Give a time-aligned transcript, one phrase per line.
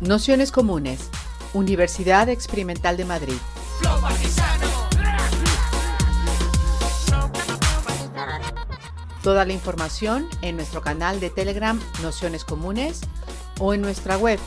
[0.00, 1.10] Nociones Comunes,
[1.54, 3.34] Universidad Experimental de Madrid.
[9.24, 13.00] Toda la información en nuestro canal de Telegram Nociones Comunes
[13.58, 14.38] o en nuestra web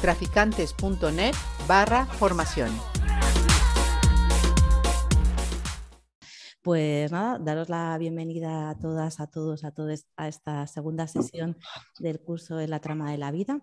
[0.00, 1.34] traficantes.net
[1.68, 2.70] barra formación.
[6.62, 11.58] Pues nada, daros la bienvenida a todas, a todos, a todos a esta segunda sesión
[11.98, 13.60] del curso de la trama de la vida.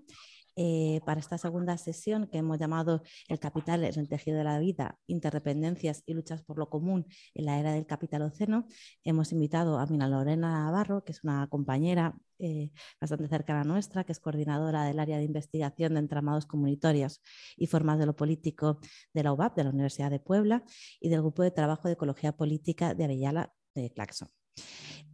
[0.56, 5.00] Eh, para esta segunda sesión que hemos llamado El capital, el tejido de la vida,
[5.08, 8.68] interdependencias y luchas por lo común en la era del capitaloceno,
[9.04, 14.04] hemos invitado a Mina Lorena Navarro, que es una compañera eh, bastante cercana a nuestra,
[14.04, 17.22] que es coordinadora del área de investigación de entramados comunitarios
[17.56, 18.80] y formas de lo político
[19.14, 20.64] de la UBAP, de la Universidad de Puebla,
[21.00, 24.28] y del Grupo de Trabajo de Ecología Política de Avellala de Claxon.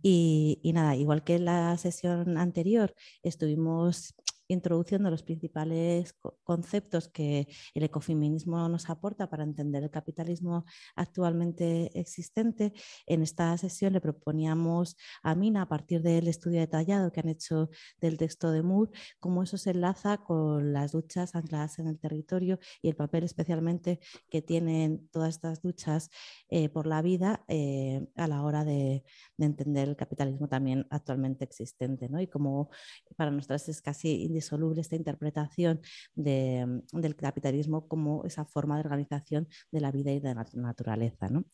[0.01, 4.15] Y, y, nada, igual que en la sesión anterior, estuvimos
[4.47, 12.73] introduciendo los principales conceptos que el ecofeminismo nos aporta para entender el capitalismo actualmente existente.
[13.05, 17.69] En esta sesión le proponíamos a Mina, a partir del estudio detallado que han hecho
[17.99, 22.59] del texto de Moore, cómo eso se enlaza con las luchas ancladas en el territorio
[22.81, 26.09] y el papel especialmente que tienen todas estas luchas
[26.49, 29.03] eh, por la vida eh, a la hora de,
[29.37, 32.09] entender el capitalismo también actualmente existente.
[32.09, 32.19] ¿no?
[32.19, 32.69] Y como
[33.15, 35.81] para nosotras es casi indisoluble esta interpretación
[36.15, 41.27] mm, del capitalismo como esa forma de organización de la vida y de la naturaleza.
[41.29, 41.45] ¿no?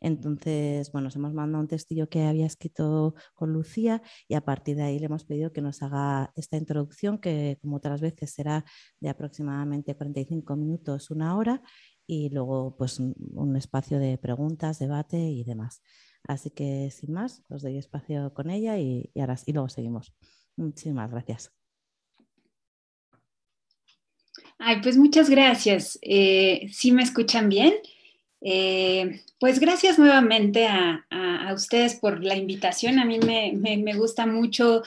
[0.00, 4.76] Entonces, bueno, nos hemos mandado un textillo que había escrito con Lucía y a partir
[4.76, 8.64] de ahí le hemos pedido que nos haga esta introducción que como otras veces será
[9.00, 11.62] de aproximadamente 45 minutos, una hora
[12.06, 15.82] y luego pues un espacio de preguntas, debate y demás.
[16.28, 20.14] Así que sin más, os doy espacio con ella y, ahora, y luego seguimos.
[20.56, 21.65] Muchísimas gracias.
[24.58, 25.98] Ay, pues muchas gracias.
[26.02, 27.74] Eh, ¿Sí me escuchan bien?
[28.40, 31.02] Eh, pues gracias nuevamente a,
[31.54, 32.98] ustedes por la invitación.
[32.98, 34.82] A mí me, gusta mucho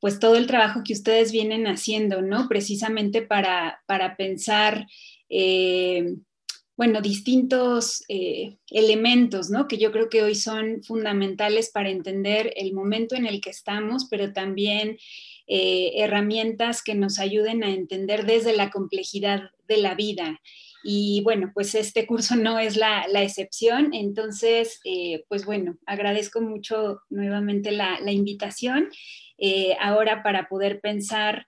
[0.00, 2.48] pues todo el trabajo que ustedes vienen haciendo, ¿no?
[2.48, 3.82] Precisamente para,
[4.16, 4.86] pensar,
[5.28, 6.14] eh,
[6.76, 8.04] bueno, distintos
[8.70, 9.66] elementos, ¿no?
[9.66, 14.06] Que yo creo que hoy son fundamentales para entender el momento en el que estamos,
[14.08, 14.96] pero también
[15.46, 20.40] eh, herramientas que nos ayuden a entender desde la complejidad de la vida.
[20.82, 23.92] Y bueno, pues este curso no es la, excepción.
[23.92, 28.88] Entonces, eh, pues bueno, agradezco mucho nuevamente la, invitación.
[29.38, 31.46] Eh, ahora para poder pensar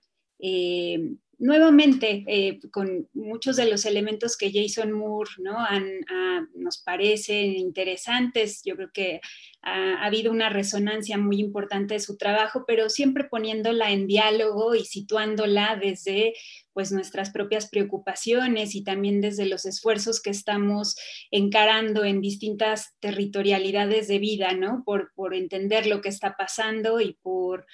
[1.38, 5.56] nuevamente, eh, con muchos de los elementos que Jason Moore ¿no?
[5.56, 5.80] Ah,
[6.54, 9.20] nos parecen interesantes, yo creo que
[9.62, 14.84] ha, habido una resonancia muy importante de su trabajo, pero siempre poniéndola en diálogo y
[14.84, 16.34] situándola desde
[16.72, 20.96] pues nuestras propias preocupaciones y también desde los esfuerzos que estamos
[21.30, 24.82] encarando en distintas territorialidades de vida, ¿no?
[24.84, 27.66] Por, por entender lo que está pasando y por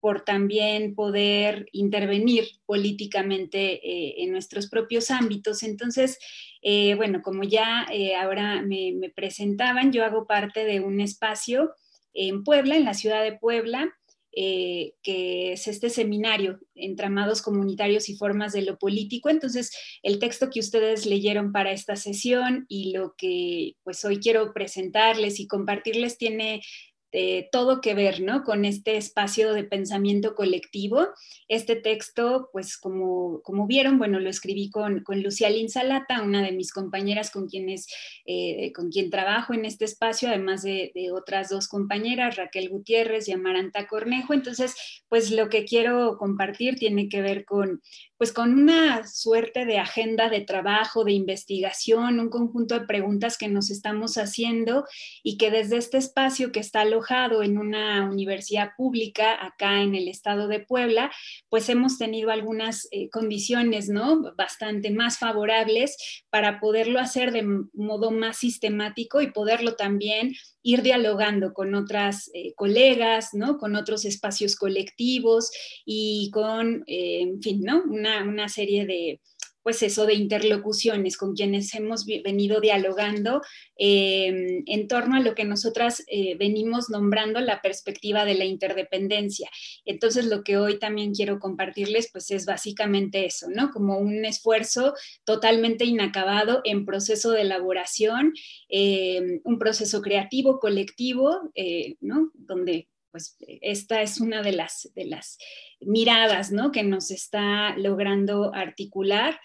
[0.00, 5.62] por también poder intervenir políticamente eh, en nuestros propios ámbitos.
[5.62, 6.18] Entonces,
[6.62, 11.72] eh, bueno, como ya eh, ahora me, presentaban, yo hago parte de un espacio
[12.14, 13.92] en Puebla, en la ciudad de Puebla,
[14.30, 19.30] que es este seminario, Entramados Comunitarios y Formas de lo Político.
[19.30, 19.72] Entonces,
[20.04, 25.40] el texto que ustedes leyeron para esta sesión y lo que pues hoy quiero presentarles
[25.40, 26.62] y compartirles tiene
[27.10, 28.44] eh, todo que ver, ¿no?
[28.44, 31.08] Con este espacio de pensamiento colectivo.
[31.48, 36.52] Este texto, pues como, como vieron, bueno, lo escribí con, con Lucía Linsalata, una de
[36.52, 37.86] mis compañeras con quienes,
[38.26, 43.26] eh, con quien trabajo en este espacio, además de, de, otras dos compañeras, Raquel Gutiérrez
[43.28, 44.34] y Amaranta Cornejo.
[44.34, 44.74] Entonces,
[45.08, 47.80] pues lo que quiero compartir tiene que ver con,
[48.18, 53.48] pues con una suerte de agenda de trabajo, de investigación, un conjunto de preguntas que
[53.48, 54.84] nos estamos haciendo
[55.22, 60.08] y que desde este espacio que está alojado en una universidad pública acá en el
[60.08, 61.12] estado de Puebla,
[61.48, 64.34] pues hemos tenido algunas eh, condiciones, ¿no?
[64.36, 70.34] Bastante más favorables para poderlo hacer de modo más sistemático y poderlo también
[70.68, 73.56] ir dialogando con otras eh, colegas, ¿no?
[73.56, 75.50] Con otros espacios colectivos
[75.86, 77.82] y con, eh, en fin, ¿no?
[77.84, 79.22] Una, una serie de,
[79.68, 83.42] pues eso, de interlocuciones con quienes hemos venido dialogando
[83.76, 89.50] em, en torno a lo que nosotras eh, venimos nombrando la perspectiva de la interdependencia.
[89.84, 93.70] Entonces, lo que hoy también quiero compartirles, pues es básicamente eso, ¿no?
[93.70, 94.94] Como un esfuerzo
[95.24, 98.32] totalmente inacabado en proceso de elaboración,
[98.70, 102.30] em, un proceso creativo, colectivo, eh, ¿no?
[102.32, 105.38] Donde pues esta es una de las, de las
[105.80, 106.72] miradas ¿no?
[106.72, 109.40] que nos está logrando articular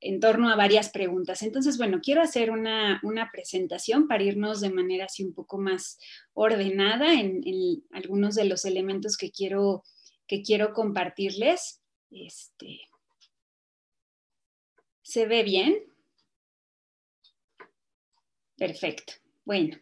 [0.00, 1.42] en torno a varias preguntas.
[1.42, 3.00] Entonces, bueno, quiero hacer una,
[3.32, 5.98] presentación para irnos de manera así un poco más
[6.34, 7.42] ordenada en,
[7.90, 9.82] algunos de los elementos que quiero,
[10.26, 11.80] que quiero compartirles.
[12.10, 12.80] Este,
[15.02, 15.84] ¿Se ve bien?
[18.56, 19.14] Perfecto.
[19.44, 19.78] Bueno.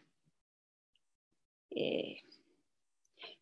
[1.71, 2.21] Eh,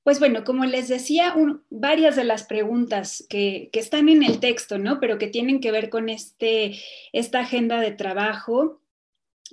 [0.08, 1.36] pues bueno, como les decía,
[1.70, 5.02] varias de las preguntas que, están en el texto, ¿no?
[5.02, 6.80] Pero que tienen que ver con este,
[7.12, 8.80] esta agenda de trabajo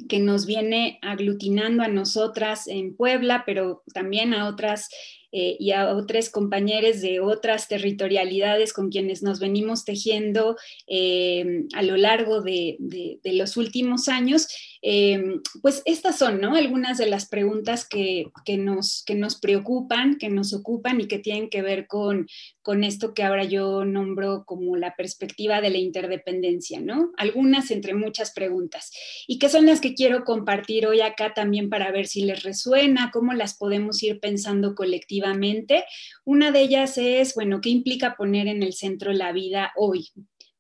[0.09, 4.91] que nos viene aglutinando a nosotras en Puebla, pero también a otras
[5.37, 11.83] eh, y a otros compañeros de otras territorialidades con quienes nos venimos tejiendo eh, a
[11.83, 12.79] lo largo de,
[13.25, 14.47] los últimos años,
[14.81, 16.55] eh, pues estas son ¿no?
[16.55, 21.51] algunas de las preguntas que, nos, que nos preocupan, que nos ocupan y que tienen
[21.51, 22.29] que ver con,
[22.63, 27.11] con esto que ahora yo nombro como la perspectiva de la interdependencia, ¿no?
[27.17, 28.93] Algunas entre muchas preguntas.
[29.27, 33.11] Y que son las que quiero compartir hoy acá también para ver si les resuena,
[33.13, 35.24] cómo las podemos ir pensando colectivamente
[36.25, 40.09] una de ellas es, bueno, ¿qué implica poner en el centro la vida hoy?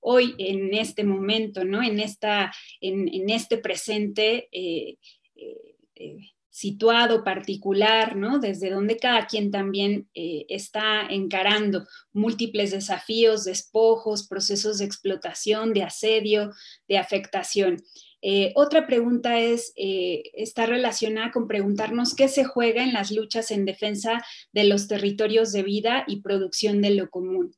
[0.01, 1.83] Hoy, en este momento, ¿no?
[1.83, 4.99] En, esta, en, este presente eh,
[5.35, 6.17] eh, eh,
[6.51, 8.39] situado particular, ¿no?
[8.39, 16.53] Desde donde cada quien también está encarando múltiples desafíos, despojos, procesos de explotación, de asedio,
[16.87, 17.83] de afectación.
[18.27, 23.51] Eh, otra pregunta es, eh, está relacionada con preguntarnos qué se juega en las luchas
[23.51, 27.55] en defensa de los territorios de vida y producción de lo común.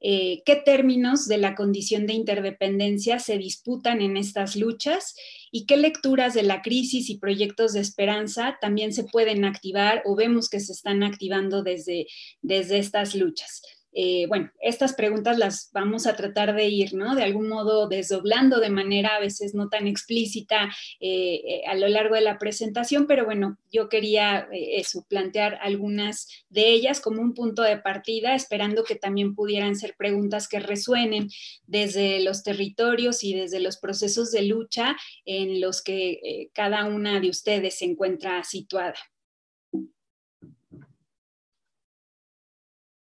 [0.00, 5.14] Eh, qué términos de la condición de interdependencia se disputan en estas luchas
[5.52, 10.16] y qué lecturas de la crisis y proyectos de esperanza también se pueden activar o
[10.16, 12.08] vemos que se están activando desde,
[12.42, 13.62] desde estas luchas.
[13.92, 17.14] Eh, bueno, estas preguntas las vamos a tratar de ir, ¿no?
[17.14, 20.70] De algún modo desdoblando de manera a veces no tan explícita
[21.00, 26.28] eh, eh, a lo largo de la presentación, pero bueno, yo quería eso, plantear algunas
[26.50, 31.28] de ellas como un punto de partida, esperando que también pudieran ser preguntas que resuenen
[31.66, 37.30] desde los territorios y desde los procesos de lucha en los que cada una de
[37.30, 38.94] ustedes se encuentra situada.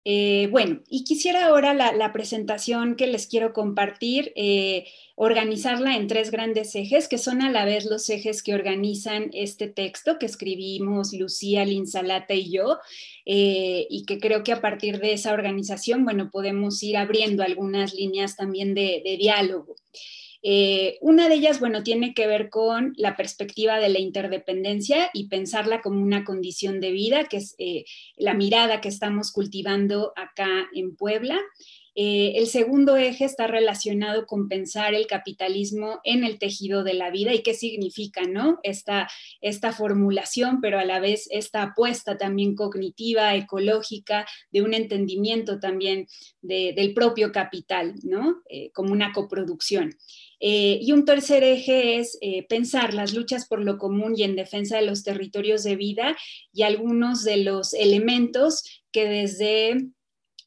[0.07, 4.85] Eh, bueno, y quisiera ahora la, presentación que les quiero compartir, eh,
[5.15, 9.67] organizarla en tres grandes ejes, que son a la vez los ejes que organizan este
[9.67, 12.77] texto que escribimos Lucía, Linsalata y yo,
[13.25, 17.95] eh, y que creo que a partir de esa organización, bueno, podemos ir abriendo algunas
[17.95, 19.75] líneas también de diálogo.
[20.47, 25.27] Eh, una de ellas, bueno, tiene que ver con la perspectiva de la interdependencia y
[25.27, 30.69] pensarla como una condición de vida, que es eh, la mirada que estamos cultivando acá
[30.75, 31.39] en Puebla.
[31.95, 37.09] Eh, el segundo eje está relacionado con pensar el capitalismo en el tejido de la
[37.09, 38.59] vida y qué significa, ¿no?
[38.63, 39.09] Esta,
[39.41, 46.07] esta formulación, pero a la vez esta apuesta también cognitiva, ecológica, de un entendimiento también
[46.41, 48.41] del propio capital, ¿no?
[48.73, 49.95] como una coproducción.
[50.39, 54.35] Eh, y un tercer eje es eh, pensar las luchas por lo común y en
[54.35, 56.15] defensa de los territorios de vida
[56.53, 59.89] y algunos de los elementos que desde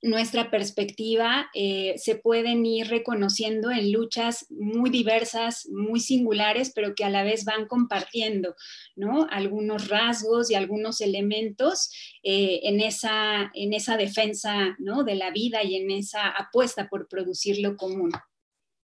[0.03, 7.05] nuestra perspectiva eh, se pueden ir reconociendo en luchas muy diversas, muy singulares, pero que
[7.05, 8.55] a la vez van compartiendo
[8.97, 9.27] ¿no?
[9.31, 11.91] algunos rasgos y algunos elementos
[12.23, 15.03] en, esa, en esa defensa ¿no?
[15.03, 18.11] de la vida y en esa apuesta por producir lo común.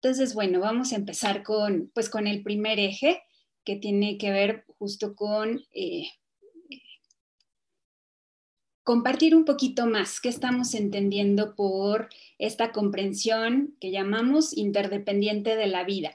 [0.03, 3.23] Entonces, bueno, vamos a empezar con, pues, con el primer eje
[3.65, 6.09] que tiene que ver justo con eh,
[8.85, 12.09] compartir un poquito más qué estamos entendiendo por
[12.39, 16.15] esta comprensión que llamamos interdependiente de la vida.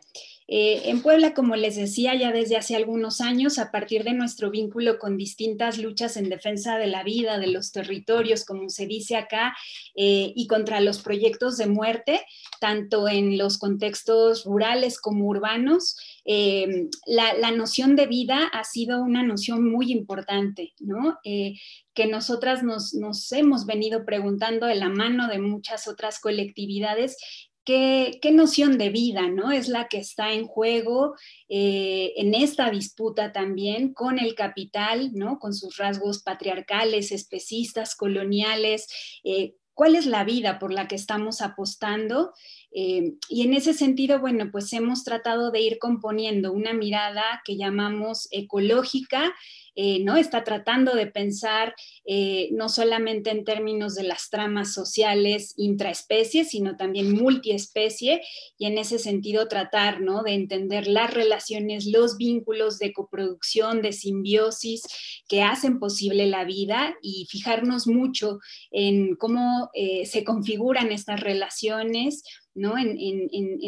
[0.49, 4.49] Eh, en Puebla, como les decía ya desde hace algunos años, a partir de nuestro
[4.49, 9.17] vínculo con distintas luchas en defensa de la vida, de los territorios, como se dice
[9.17, 9.57] acá,
[9.95, 12.21] eh, y contra los proyectos de muerte,
[12.61, 19.23] tanto en los contextos rurales como urbanos, eh, la, noción de vida ha sido una
[19.23, 21.17] noción muy importante, ¿no?
[21.23, 27.17] que nosotras nos, nos hemos venido preguntando de la mano de muchas otras colectividades
[27.67, 29.51] ¿Qué, noción de vida ¿no?
[29.51, 31.15] es la que está en juego
[31.49, 35.37] eh, en esta disputa también con el capital, ¿no?
[35.37, 38.87] con sus rasgos patriarcales, especistas, coloniales?
[39.25, 42.31] Eh, ¿Cuál es la vida por la que estamos apostando?
[42.71, 47.57] Eh, y en ese sentido, bueno, pues hemos tratado de ir componiendo una mirada que
[47.57, 49.35] llamamos ecológica,
[49.79, 50.17] eh, ¿no?
[50.17, 56.75] Está tratando de pensar eh, no solamente en términos de las tramas sociales intraespecies, sino
[56.77, 58.23] también multiespecie,
[58.57, 60.23] y en ese sentido tratar, ¿no?
[60.23, 64.81] De entender las relaciones, los vínculos de coproducción, de simbiosis
[65.27, 68.39] que hacen posible la vida y fijarnos mucho
[68.71, 72.23] en cómo eh, se configuran estas relaciones,
[72.55, 72.75] ¿no?
[72.79, 72.97] En,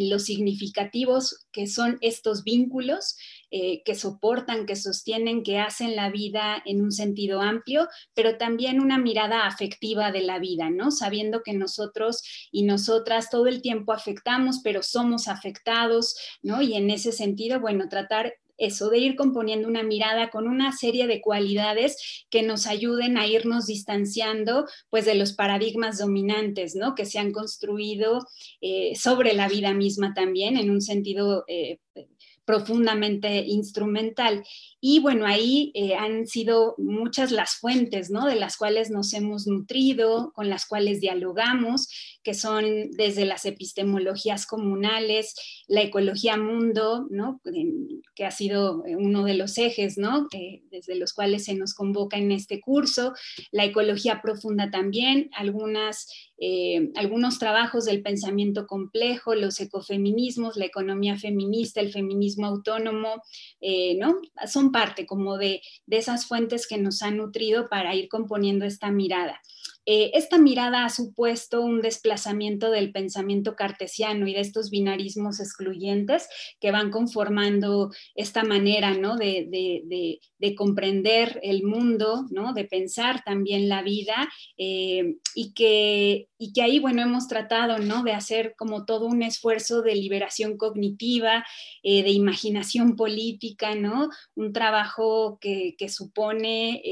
[0.09, 3.15] los significativos que son estos vínculos
[3.51, 8.79] eh, que soportan, que sostienen, que hacen la vida en un sentido amplio, pero también
[8.79, 10.91] una mirada afectiva de la vida, ¿no?
[10.91, 16.61] Sabiendo que nosotros y nosotras todo el tiempo afectamos, pero somos afectados, ¿no?
[16.61, 21.07] Y en ese sentido, bueno, tratar eso, de ir componiendo una mirada con una serie
[21.07, 26.93] de cualidades que nos ayuden a irnos distanciando pues de los paradigmas dominantes, ¿no?
[26.93, 28.27] Que se han construido
[28.61, 31.79] eh, sobre la vida misma también en un sentido eh,
[32.49, 34.43] profundamente instrumental.
[34.81, 38.25] Y bueno, ahí eh, han sido muchas las fuentes, ¿no?
[38.25, 44.45] De las cuales nos hemos nutrido, con las cuales dialogamos, que son desde las epistemologías
[44.45, 45.35] comunales,
[45.67, 47.41] la ecología mundo, ¿no?
[48.15, 50.27] Que ha sido uno de los ejes, ¿no?
[50.69, 53.13] desde los cuales se nos convoca en este curso,
[53.51, 56.07] la ecología profunda también, algunas
[56.41, 63.21] eh, algunos trabajos del pensamiento complejo, los ecofeminismos, la economía feminista, el feminismo autónomo,
[63.59, 64.19] eh, ¿no?
[64.47, 68.89] Son parte como de, de esas fuentes que nos han nutrido para ir componiendo esta
[68.89, 69.41] mirada.
[69.91, 76.29] Eh, esta mirada ha supuesto un desplazamiento del pensamiento cartesiano y de estos binarismos excluyentes
[76.59, 79.17] que van conformando esta manera ¿no?
[79.17, 80.19] de,
[80.55, 82.53] comprender el mundo, ¿no?
[82.53, 84.29] de pensar también la vida
[84.59, 88.03] eh, y, que, y que ahí, bueno, hemos tratado ¿no?
[88.03, 91.43] de hacer como todo un esfuerzo de liberación cognitiva,
[91.81, 94.09] eh, de imaginación política, ¿no?
[94.35, 96.83] un trabajo que, que supone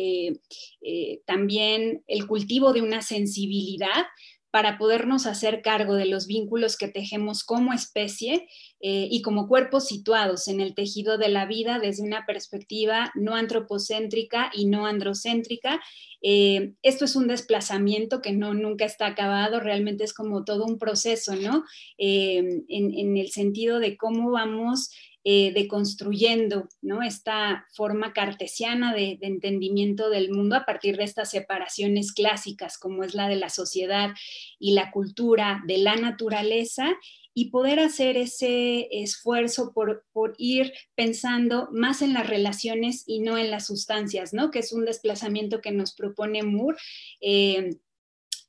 [1.26, 4.06] también el cultivo de una sensibilidad
[4.50, 8.48] para podernos hacer cargo de los vínculos que tejemos como especie
[8.80, 13.36] eh, y como cuerpos situados en el tejido de la vida desde una perspectiva no
[13.36, 15.82] antropocéntrica y no androcéntrica.
[16.22, 20.80] Eh, esto es un desplazamiento que no nunca está acabado, realmente es como todo un
[20.80, 21.64] proceso, ¿no?
[21.98, 24.90] Eh, en, en, el sentido de cómo vamos
[25.30, 27.04] eh, deconstruyendo ¿no?
[27.04, 33.14] esta forma cartesiana de, entendimiento del mundo a partir de estas separaciones clásicas como es
[33.14, 34.12] la de la sociedad
[34.58, 36.96] y la cultura, de la naturaleza
[37.34, 40.06] y poder hacer ese esfuerzo por,
[40.38, 44.50] ir pensando más en las relaciones y no en las sustancias, ¿no?
[44.50, 46.78] que es un desplazamiento que nos propone Moore.
[47.20, 47.72] Eh,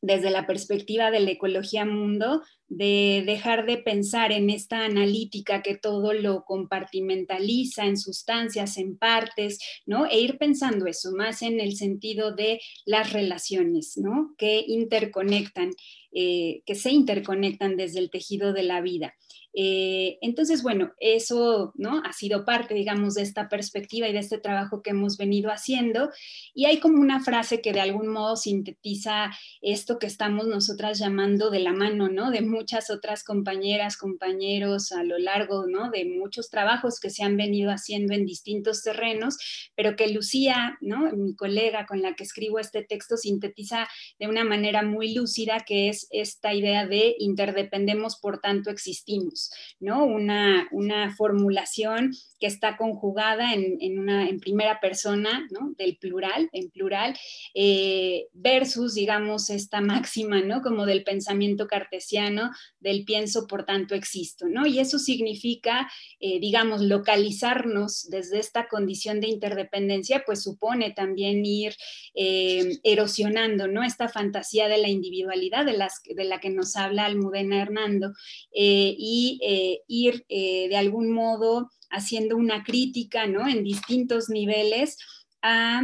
[0.01, 5.75] desde la perspectiva de la ecología mundo, de dejar de pensar en esta analítica que
[5.75, 10.07] todo lo compartimentaliza en sustancias, en partes, ¿no?
[10.07, 14.35] E ir pensando eso más en el sentido de las relaciones, ¿no?
[14.37, 15.71] Que interconectan,
[16.13, 19.15] eh, que se interconectan desde el tejido de la vida.
[19.61, 21.73] Eh, entonces, bueno, eso
[22.05, 26.11] ha sido parte, digamos, de esta perspectiva y de este trabajo que hemos venido haciendo.
[26.55, 31.51] Y hay como una frase que de algún modo sintetiza esto que estamos nosotras llamando
[31.51, 32.31] de la mano, ¿no?
[32.31, 35.91] De muchas otras compañeras, compañeros a lo largo, ¿no?
[35.91, 39.39] De muchos trabajos que se han venido haciendo en distintos terrenos,
[39.75, 41.11] pero que Lucía, ¿no?
[41.11, 43.89] Mi colega con la que escribo este texto, sintetiza
[44.21, 49.48] de una manera muy lúcida, que es esta idea de interdependemos, por tanto existimos.
[49.81, 50.05] ¿No?
[50.05, 50.69] Una,
[51.17, 55.75] formulación que está conjugada en, una, en primera persona, ¿no?
[55.77, 57.17] Del plural, en plural,
[57.55, 60.63] eh, versus, digamos, esta máxima, ¿no?
[60.63, 62.51] Como del pensamiento cartesiano,
[62.81, 64.67] del pienso, por tanto existo, ¿no?
[64.67, 65.91] Y eso significa,
[66.21, 71.75] eh, digamos, localizarnos desde esta condición de interdependencia, pues supone también ir
[72.15, 73.83] eh, erosionando, ¿no?
[73.83, 78.13] Esta fantasía de la individualidad de, las, de la que nos habla Almudena Hernando
[78.53, 83.49] y eh, ir eh, de algún modo haciendo una crítica ¿no?
[83.49, 84.99] en distintos niveles
[85.43, 85.83] a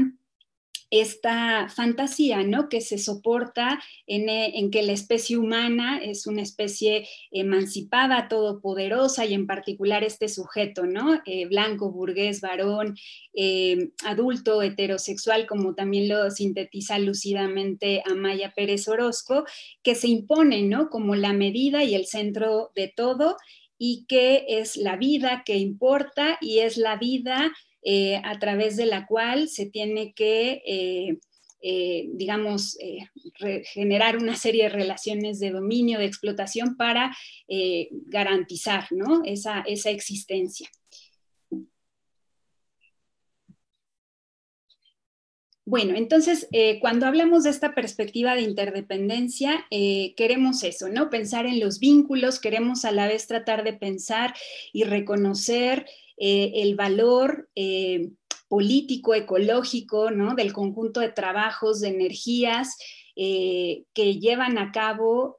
[1.01, 2.69] esta fantasía, ¿no?
[2.69, 9.27] Que se soporta en, eh, en, que la especie humana es una especie emancipada, todopoderosa
[9.27, 11.23] y en particular este sujeto, ¿no?
[11.49, 12.97] blanco, burgués, varón,
[14.05, 19.45] adulto, heterosexual, como también lo sintetiza lúcidamente Amaya Pérez Orozco,
[19.83, 20.91] que se impone, ¿no?
[20.91, 23.37] Como la medida y el centro de todo
[23.79, 27.53] y que es la vida que importa y es la vida
[27.87, 31.19] eh, a través de la cual se tiene que, eh,
[31.61, 32.79] eh, digamos,
[33.75, 37.15] generar una serie de relaciones de dominio, de explotación para
[38.07, 38.87] garantizar
[39.25, 40.69] esa, esa existencia.
[45.67, 46.47] Bueno, entonces,
[46.83, 51.09] cuando hablamos de esta perspectiva de interdependencia, queremos eso, ¿no?
[51.09, 54.35] Pensar en los vínculos, queremos a la vez tratar de pensar
[54.75, 55.87] y reconocer
[56.17, 57.49] eh, el valor
[58.49, 60.35] político, ecológico, ¿no?
[60.35, 62.77] Del conjunto de trabajos, de energías
[63.17, 65.37] que llevan a cabo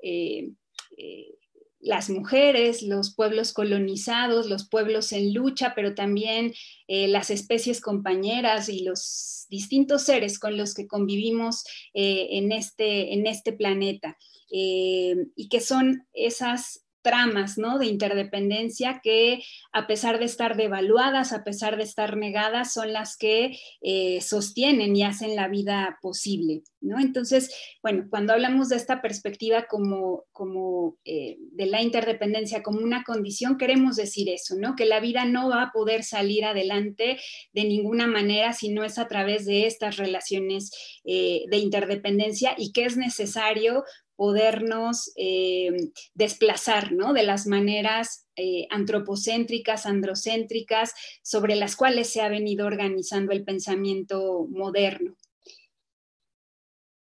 [1.86, 6.54] las mujeres, los pueblos colonizados, los pueblos en lucha, pero también
[6.88, 11.64] eh, las especies compañeras y los distintos seres con los que convivimos
[11.94, 14.18] eh, en, este, en este planeta.
[14.52, 17.78] Eh, y que son esas tramas ¿no?
[17.78, 23.16] de interdependencia que a pesar de estar devaluadas, a pesar de estar negadas, son las
[23.16, 26.64] que eh, sostienen y hacen la vida posible.
[26.82, 27.00] ¿no?
[27.00, 33.04] Entonces, bueno, cuando hablamos de esta perspectiva como, como eh, de la interdependencia como una
[33.04, 34.76] condición, queremos decir eso, ¿no?
[34.76, 37.20] que la vida no va a poder salir adelante
[37.54, 40.72] de ninguna manera si no es a través de estas relaciones
[41.04, 43.84] eh, de interdependencia y que es necesario
[44.16, 47.14] podernos eh, desplazar ¿no?
[47.14, 54.48] de las maneras eh, antropocéntricas, androcéntricas, sobre las cuales se ha venido organizando el pensamiento
[54.50, 55.16] moderno.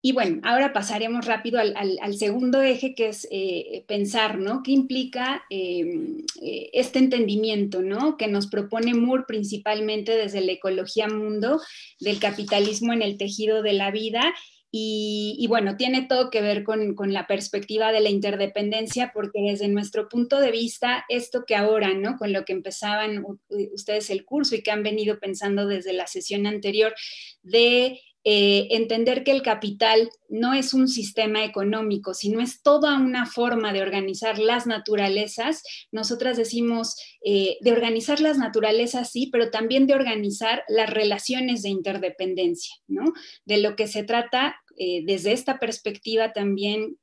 [0.02, 4.64] Y bueno, ahora pasaremos rápido al, segundo eje, que es eh, pensar, ¿no?
[4.64, 8.16] ¿Qué implica este entendimiento, ¿no?
[8.16, 11.60] Que nos propone Moore principalmente desde la ecología mundo
[12.00, 14.34] del capitalismo en el tejido de la vida
[14.72, 20.08] y, bueno, tiene todo que ver con, la perspectiva de la interdependencia, porque desde nuestro
[20.10, 22.18] punto de vista, esto que ahora, ¿no?
[22.18, 23.26] Con lo que empezaban
[23.74, 26.94] ustedes el curso y que han venido pensando desde la sesión anterior,
[27.42, 28.00] de
[28.32, 33.74] eh, entender que el capital no es un sistema económico, sino es toda una forma
[33.74, 35.64] de organizar las naturalezas.
[35.92, 36.96] Nosotras decimos
[37.26, 43.14] eh, de organizar las naturalezas, sí, pero también de organizar las relaciones de interdependencia, ¿no?
[43.46, 47.00] De lo que se trata eh, desde esta perspectiva también,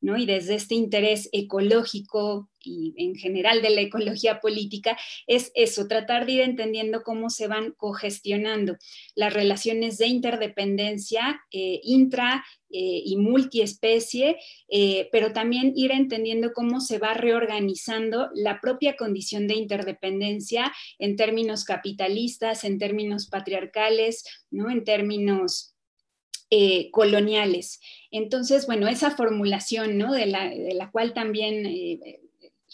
[0.00, 0.16] ¿no?
[0.16, 4.96] y desde este interés ecológico y en general de la ecología política,
[5.26, 8.76] es eso, tratar de ir entendiendo cómo se van cogestionando
[9.14, 12.44] las relaciones de interdependencia eh, intra
[12.76, 14.36] y multiespecie,
[15.12, 21.64] pero también ir entendiendo cómo se va reorganizando la propia condición de interdependencia en términos
[21.64, 24.70] capitalistas, en términos patriarcales, ¿no?
[24.70, 25.74] en términos
[26.50, 27.80] eh, coloniales.
[28.10, 30.12] Entonces, bueno, esa formulación, ¿no?
[30.12, 32.20] De la, cual también eh,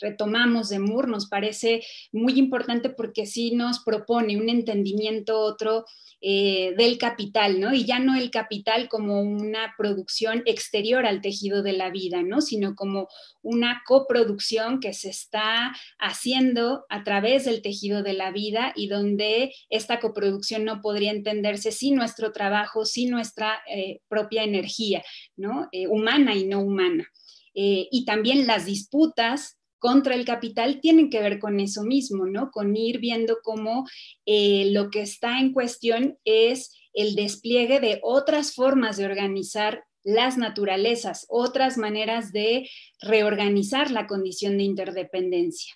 [0.00, 1.82] retomamos de Moore nos parece
[2.12, 5.84] muy importante porque sí nos propone un entendimiento otro
[6.22, 7.72] eh, del capital, ¿no?
[7.72, 12.42] Y ya no el capital como una producción exterior al tejido de la vida, ¿no?
[12.42, 13.08] Sino como
[13.40, 19.54] una coproducción que se está haciendo a través del tejido de la vida y donde
[19.70, 25.02] esta coproducción no podría entenderse sin nuestro trabajo, sin nuestra eh, propia energía,
[25.36, 25.70] ¿no?
[25.72, 27.06] Eh, humana y no humana.
[27.54, 32.50] y también las disputas contra el capital tienen que ver con eso mismo, ¿no?
[32.52, 33.88] Con ir viendo cómo
[34.26, 40.36] eh, lo que está en cuestión es el despliegue de otras formas de organizar las
[40.36, 42.68] naturalezas, otras maneras de
[43.00, 45.74] reorganizar la condición de interdependencia,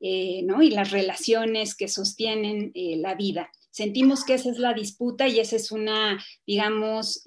[0.00, 0.62] eh, ¿no?
[0.62, 3.50] Y las relaciones que sostienen eh, la vida.
[3.70, 7.22] Sentimos que esa es la disputa y esa es una, digamos,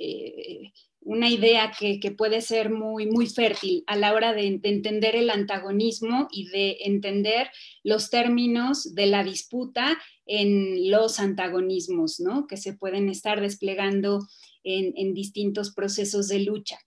[1.01, 6.27] una idea que, puede ser muy, muy fértil a la hora de, entender el antagonismo
[6.31, 7.49] y de entender
[7.83, 12.45] los términos de la disputa en los antagonismos, ¿no?
[12.47, 14.27] Que se pueden estar desplegando
[14.63, 16.77] en, en distintos procesos de lucha.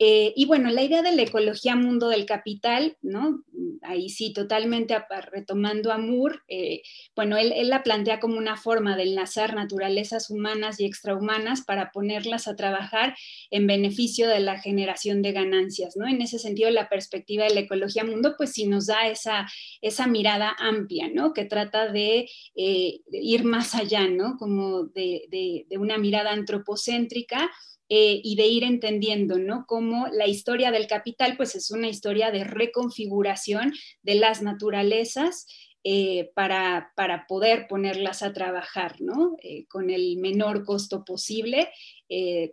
[0.00, 3.42] Eh, y bueno, la idea de la ecología mundo del capital, ¿no?
[3.82, 4.96] Ahí sí, totalmente
[5.32, 6.82] retomando a Moore, eh,
[7.16, 12.46] bueno, él, la plantea como una forma de enlazar naturalezas humanas y extrahumanas para ponerlas
[12.46, 13.16] a trabajar
[13.50, 16.06] en beneficio de la generación de ganancias, ¿no?
[16.06, 19.48] En ese sentido, la perspectiva de la ecología mundo, pues sí nos da esa,
[19.80, 21.32] esa mirada amplia, ¿no?
[21.32, 24.36] Que trata de, eh, ir más allá, ¿no?
[24.38, 25.24] Como de,
[25.68, 27.50] de una mirada antropocéntrica
[27.88, 29.64] eh, y de ir entendiendo, ¿no?
[29.66, 33.72] Cómo la historia del capital, pues es una historia de reconfiguración
[34.02, 35.46] de las naturalezas
[35.84, 36.92] eh, para,
[37.28, 39.36] poder ponerlas a trabajar, ¿no?
[39.42, 41.70] Eh, con el menor costo posible,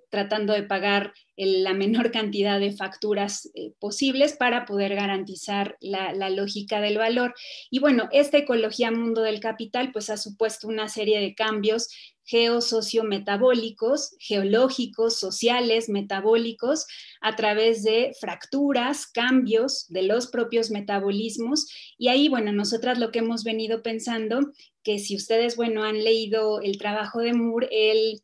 [0.10, 6.82] tratando de pagar la menor cantidad de facturas posibles para poder garantizar la, la, lógica
[6.82, 7.34] del valor.
[7.70, 11.90] Y bueno, esta ecología mundo del capital, pues ha supuesto una serie de cambios
[12.26, 16.88] geosociometabólicos, geológicos, sociales, metabólicos,
[17.22, 21.68] a través de fracturas, cambios de los propios metabolismos.
[21.98, 24.52] Y ahí, bueno, nosotras lo que hemos venido pensando,
[24.84, 28.22] que si ustedes, bueno, han leído el trabajo de Moore, él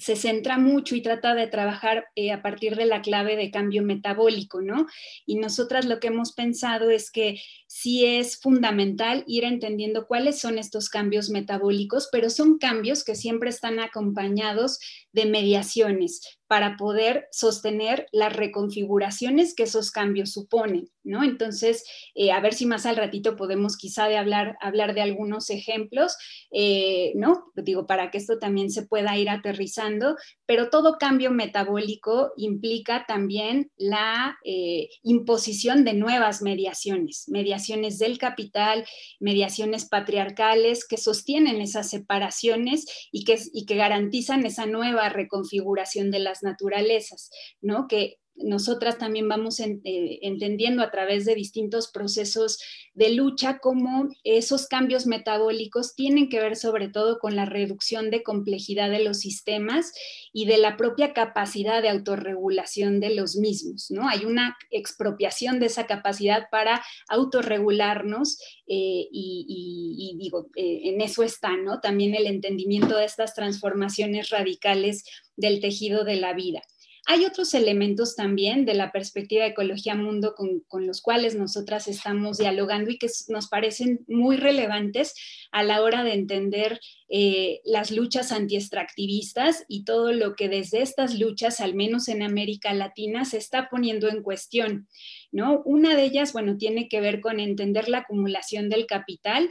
[0.00, 3.82] se centra mucho y trata de trabajar eh, a partir de la clave de cambio
[3.82, 4.86] metabólico, ¿no?
[5.26, 7.40] Y nosotras lo que hemos pensado es que
[7.72, 13.48] sí es fundamental ir entendiendo cuáles son estos cambios metabólicos, pero son cambios que siempre
[13.48, 14.80] están acompañados
[15.12, 21.22] de mediaciones para poder sostener las reconfiguraciones que esos cambios suponen, ¿no?
[21.22, 21.84] Entonces,
[22.16, 26.16] eh, a ver si más al ratito podemos quizá de hablar, hablar de algunos ejemplos,
[26.50, 27.52] eh, ¿no?
[27.54, 33.70] Digo, para que esto también se pueda ir aterrizando, pero todo cambio metabólico implica también
[33.76, 37.59] la eh, imposición de nuevas mediaciones, mediaciones
[37.98, 38.86] del capital,
[39.18, 46.20] mediaciones patriarcales que sostienen esas separaciones y que, y que garantizan esa nueva reconfiguración de
[46.20, 47.86] las naturalezas, ¿no?
[47.88, 49.80] Que nosotras también vamos eh,
[50.22, 52.58] entendiendo a través de distintos procesos
[52.94, 58.22] de lucha cómo esos cambios metabólicos tienen que ver sobre todo con la reducción de
[58.22, 59.92] complejidad de los sistemas
[60.32, 64.08] y de la propia capacidad de autorregulación de los mismos, ¿no?
[64.08, 71.56] Hay una expropiación de esa capacidad para autorregularnos eh, y, digo, eh, en eso está,
[71.56, 71.80] ¿no?
[71.80, 75.04] También el entendimiento de estas transformaciones radicales
[75.36, 76.62] del tejido de la vida.
[77.12, 82.38] Hay otros elementos también de la perspectiva de ecología mundo con, los cuales nosotras estamos
[82.38, 85.16] dialogando y que nos parecen muy relevantes
[85.50, 91.18] a la hora de entender eh, las luchas antiextractivistas y todo lo que desde estas
[91.18, 94.86] luchas, al menos en América Latina, se está poniendo en cuestión.
[95.32, 95.62] ¿no?
[95.64, 99.48] Una de ellas, bueno, tiene que ver con entender la acumulación del capital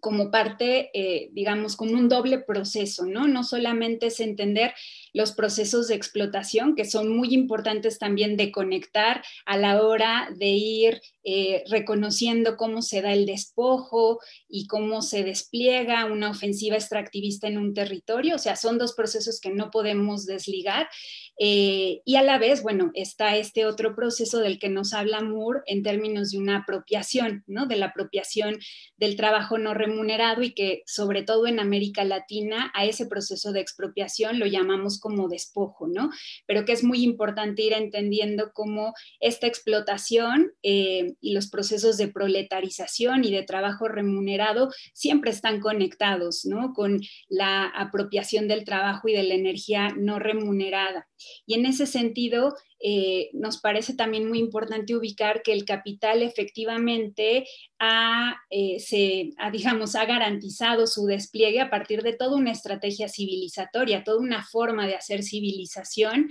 [0.00, 3.26] como parte, eh, digamos, como un doble proceso, ¿no?
[3.26, 4.74] No solamente es entender
[5.12, 10.48] los procesos de explotación, que son muy importantes también de conectar a la hora de
[10.48, 17.48] ir eh, reconociendo cómo se da el despojo y cómo se despliega una ofensiva extractivista
[17.48, 18.36] en un territorio.
[18.36, 20.88] O sea, son dos procesos que no podemos desligar.
[21.36, 25.62] Eh, y a la vez, bueno, está este otro proceso del que nos habla Moore
[25.66, 27.66] en términos de una apropiación, ¿no?
[27.66, 28.60] De la apropiación
[28.96, 33.60] del trabajo no remunerado y que sobre todo en América Latina a ese proceso de
[33.60, 36.10] expropiación lo llamamos como despojo, ¿no?
[36.46, 42.08] Pero que es muy importante ir entendiendo cómo esta explotación eh, y los procesos de
[42.08, 46.72] proletarización y de trabajo remunerado siempre están conectados, ¿no?
[46.72, 51.08] Con la apropiación del trabajo y de la energía no remunerada.
[51.46, 57.46] Y en ese sentido, eh, nos parece también muy importante ubicar que el capital efectivamente
[57.78, 64.04] ha, eh, se, digamos, ha garantizado su despliegue a partir de toda una estrategia civilizatoria,
[64.04, 66.30] toda una forma de hacer civilización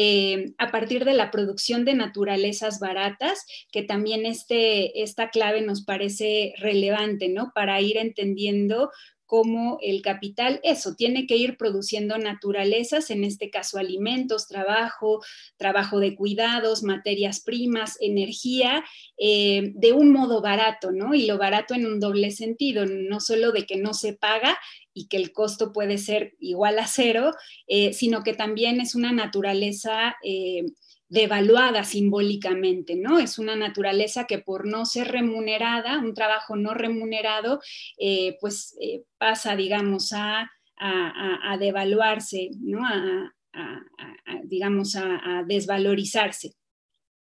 [0.00, 5.82] eh, a partir de la producción de naturalezas baratas, que también este, esta clave nos
[5.84, 7.50] parece relevante, ¿no?
[7.52, 8.92] Para ir entendiendo
[9.28, 15.20] cómo el capital, eso, tiene que ir produciendo naturalezas, en este caso alimentos, trabajo,
[15.58, 18.82] trabajo de cuidados, materias primas, energía,
[19.18, 21.14] eh, de un modo barato, ¿no?
[21.14, 24.58] Y lo barato en un doble sentido, no solo de que no se paga,
[24.94, 27.32] y que el costo puede ser igual a cero,
[27.68, 30.64] eh, sino que también es una naturaleza eh,
[31.08, 33.18] devaluada simbólicamente, ¿no?
[33.18, 37.60] Es una naturaleza que por no ser remunerada, un trabajo no remunerado,
[37.98, 38.76] eh, pues
[39.18, 40.50] pasa, digamos, a,
[41.58, 42.86] devaluarse, ¿no?
[42.86, 43.32] A,
[44.44, 46.54] digamos, a desvalorizarse.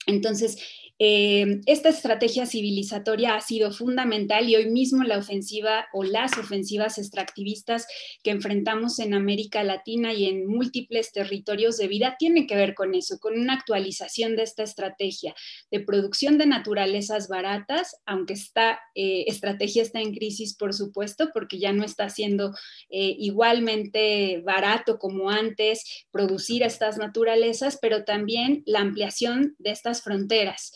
[0.06, 6.38] Entonces, eh, esta estrategia civilizatoria ha sido fundamental y hoy mismo la ofensiva o las
[6.38, 7.86] ofensivas extractivistas
[8.22, 12.94] que enfrentamos en América Latina y en múltiples territorios de vida tienen que ver con
[12.94, 15.34] eso, con una actualización de esta estrategia
[15.70, 21.58] de producción de naturalezas baratas, aunque esta eh, estrategia está en crisis, por supuesto, porque
[21.58, 22.52] ya no está siendo
[22.88, 30.72] eh, igualmente barato como antes producir estas naturalezas, pero también la ampliación de estas fronteras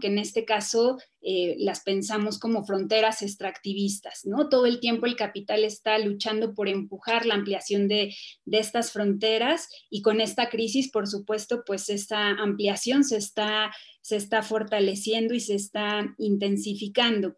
[0.00, 4.24] que en este caso eh, las pensamos como fronteras extractivistas.
[4.24, 4.48] ¿no?
[4.48, 8.14] Todo el tiempo el capital está luchando por empujar la ampliación de,
[8.50, 14.42] estas fronteras y con esta crisis, por supuesto, pues esta ampliación se está, se está
[14.42, 17.34] fortaleciendo y se está intensificando.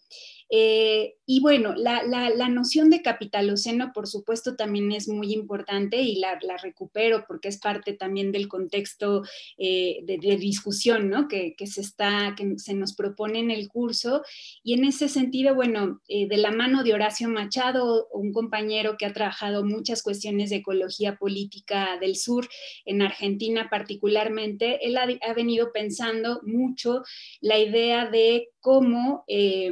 [0.52, 2.02] Eh, y bueno, la,
[2.48, 7.92] noción de capitaloceno, por supuesto, también es muy importante y la, recupero porque es parte
[7.92, 9.22] también del contexto
[9.56, 11.28] eh, de, discusión ¿no?
[11.28, 14.22] que, se está, que se nos propone en el curso.
[14.62, 19.06] Y en ese sentido, bueno, eh, de la mano de Horacio Machado, un compañero que
[19.06, 22.48] ha trabajado muchas cuestiones de ecología política del sur,
[22.84, 27.02] en Argentina particularmente, él ha, venido pensando mucho
[27.40, 29.70] la idea de cómo eh,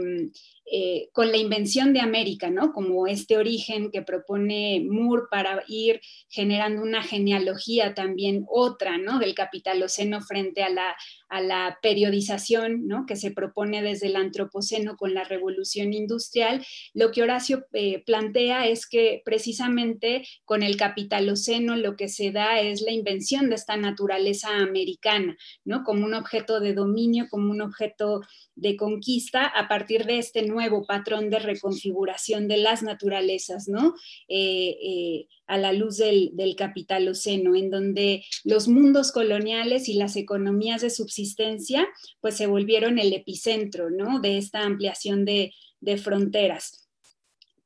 [1.12, 2.72] con la invención de América, ¿no?
[2.72, 9.18] Como este origen que propone Moore para ir generando una genealogía también otra, ¿no?
[9.18, 10.94] Del capitaloceno frente a la,
[11.30, 13.06] a la periodización, ¿no?
[13.06, 16.62] Que se propone desde el antropoceno con la revolución industrial.
[16.92, 22.60] Lo que Horacio eh, plantea es que precisamente con el capitaloceno lo que se da
[22.60, 25.82] es la invención de esta naturaleza americana, ¿no?
[25.82, 28.20] Como un objeto de dominio, como un objeto
[28.54, 33.94] de conquista a partir de este nuevo patrón de reconfiguración de las naturalezas, ¿no?
[34.28, 40.16] Eh, eh, a la luz del, del capitaloceno, en donde los mundos coloniales y las
[40.16, 41.86] economías de subsistencia,
[42.20, 44.20] pues se volvieron el epicentro, ¿no?
[44.20, 45.52] De esta ampliación de
[45.96, 46.87] fronteras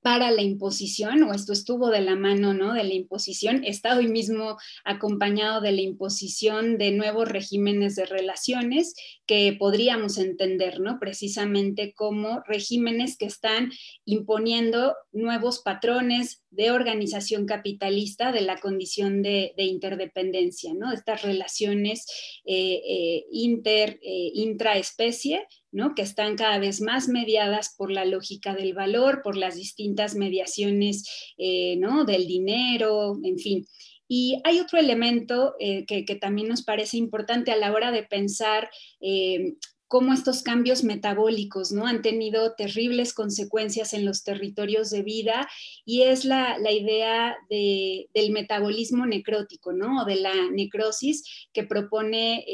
[0.03, 2.75] para la imposición, o esto estuvo de la mano ¿no?
[2.75, 8.95] de la imposición, está hoy mismo acompañado de la imposición de nuevos regímenes de relaciones
[9.27, 10.99] que podríamos entender ¿no?
[10.99, 13.71] precisamente como regímenes que están
[14.05, 20.93] imponiendo nuevos patrones de organización capitalista de la condición de, interdependencia, ¿no?
[20.93, 22.07] estas relaciones
[22.45, 25.47] eh, eh, inter, eh, intraespecie
[25.95, 31.33] que están cada vez más mediadas por la lógica del valor, por las distintas mediaciones
[31.39, 32.05] eh, ¿no?
[32.05, 33.67] del dinero, en fin.
[34.07, 38.69] Y hay otro elemento eh, que, también nos parece importante a la hora de pensar
[39.01, 39.55] eh,
[39.89, 41.87] cómo estos cambios metabólicos ¿no?
[41.87, 45.49] han tenido terribles consecuencias en los territorios de vida
[45.87, 50.05] y es la, idea del metabolismo necrótico, ¿no?
[50.05, 52.47] de la necrosis que propone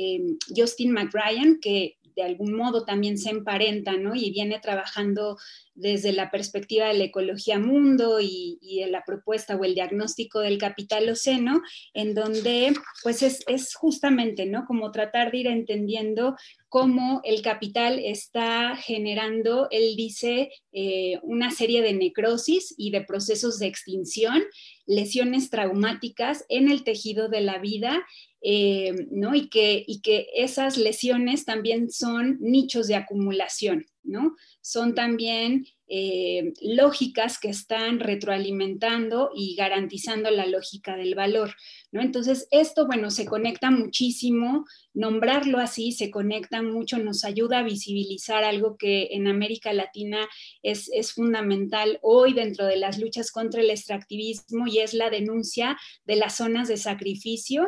[0.55, 4.17] Justin McRyan, que de algún modo también se emparenta, ¿no?
[4.17, 5.39] Y viene trabajando
[5.77, 10.59] desde la perspectiva de la ecología mundo y, de la propuesta o el diagnóstico del
[10.59, 11.63] capital oceno,
[11.95, 14.67] en donde pues es, justamente, ¿no?
[14.67, 16.35] Como tratar de ir entendiendo
[16.69, 23.61] cómo el capital está generando, él dice, eh, una serie de necrosis y de procesos
[23.61, 24.43] de extinción,
[24.87, 28.05] lesiones traumáticas en el tejido de la vida
[28.41, 29.35] eh, ¿no?
[29.35, 34.37] Y que, y que esas lesiones también son nichos de acumulación, ¿no?
[34.61, 41.53] Son también eh, lógicas que están retroalimentando y garantizando la lógica del valor,
[41.91, 42.01] ¿no?
[42.01, 48.45] Entonces, esto, bueno, se conecta muchísimo, nombrarlo así se conecta mucho, nos ayuda a visibilizar
[48.45, 50.29] algo que en América Latina
[50.63, 55.77] es, es fundamental hoy dentro de las luchas contra el extractivismo y es la denuncia
[56.05, 57.67] de las zonas de sacrificio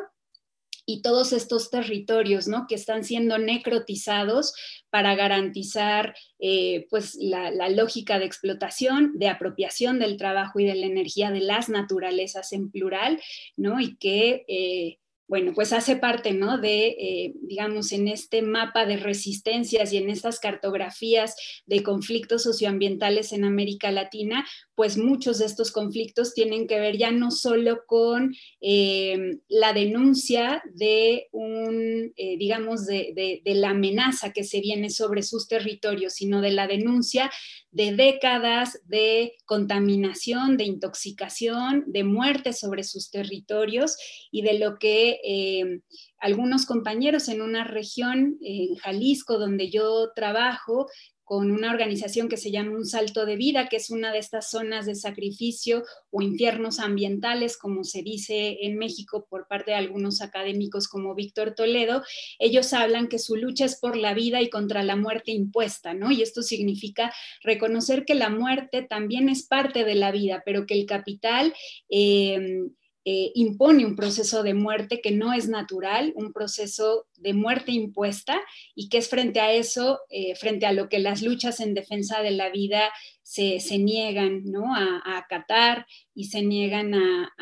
[0.90, 2.66] y todos estos territorios ¿no?
[2.68, 4.55] que están siendo necrotizados
[4.90, 10.87] para garantizar eh, pues la, lógica de explotación, de apropiación del trabajo y de la
[10.87, 13.20] energía de las naturalezas en plural,
[13.57, 13.81] ¿no?
[13.81, 14.98] y que eh,
[15.30, 16.58] bueno, pues hace parte, ¿no?
[16.58, 23.32] De, eh, digamos, en este mapa de resistencias y en estas cartografías de conflictos socioambientales
[23.32, 28.34] en América Latina, pues muchos de estos conflictos tienen que ver ya no solo con
[28.60, 35.22] eh, la denuncia de un, eh, digamos, de, de, la amenaza que se viene sobre
[35.22, 37.30] sus territorios, sino de la denuncia
[37.70, 43.96] de décadas de contaminación, de intoxicación, de muerte sobre sus territorios
[44.32, 45.80] y de lo que eh,
[46.18, 50.87] algunos compañeros en una región, en Jalisco, donde yo trabajo,
[51.30, 54.50] con una organización que se llama Un Salto de Vida, que es una de estas
[54.50, 60.22] zonas de sacrificio o infiernos ambientales, como se dice en México por parte de algunos
[60.22, 62.02] académicos como Víctor Toledo.
[62.40, 66.11] Ellos hablan que su lucha es por la vida y contra la muerte impuesta, ¿no?
[66.11, 70.74] Y esto significa reconocer que la muerte también es parte de la vida, pero que
[70.74, 71.54] el capital...
[71.90, 72.70] Eh,
[73.04, 78.38] eh, impone un proceso de muerte que no es natural, un proceso de muerte impuesta
[78.74, 82.20] y que es frente a eso, eh, frente a lo que las luchas en defensa
[82.20, 84.74] de la vida se, niegan ¿no?
[84.74, 87.32] a, acatar y se niegan a,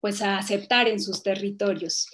[0.00, 2.08] pues a aceptar en sus territorios.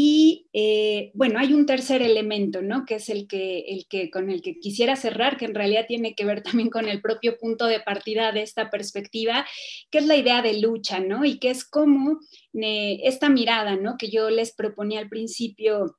[0.00, 2.84] Y eh, bueno, hay un tercer elemento, ¿no?
[2.86, 6.14] Que es el que, el que con el que quisiera cerrar, que en realidad tiene
[6.14, 9.44] que ver también con el propio punto de partida de esta perspectiva,
[9.90, 11.24] que es la idea de lucha, ¿no?
[11.24, 12.20] Y que es como
[12.54, 13.96] eh, esta mirada, ¿no?
[13.98, 15.96] Que yo les proponía al principio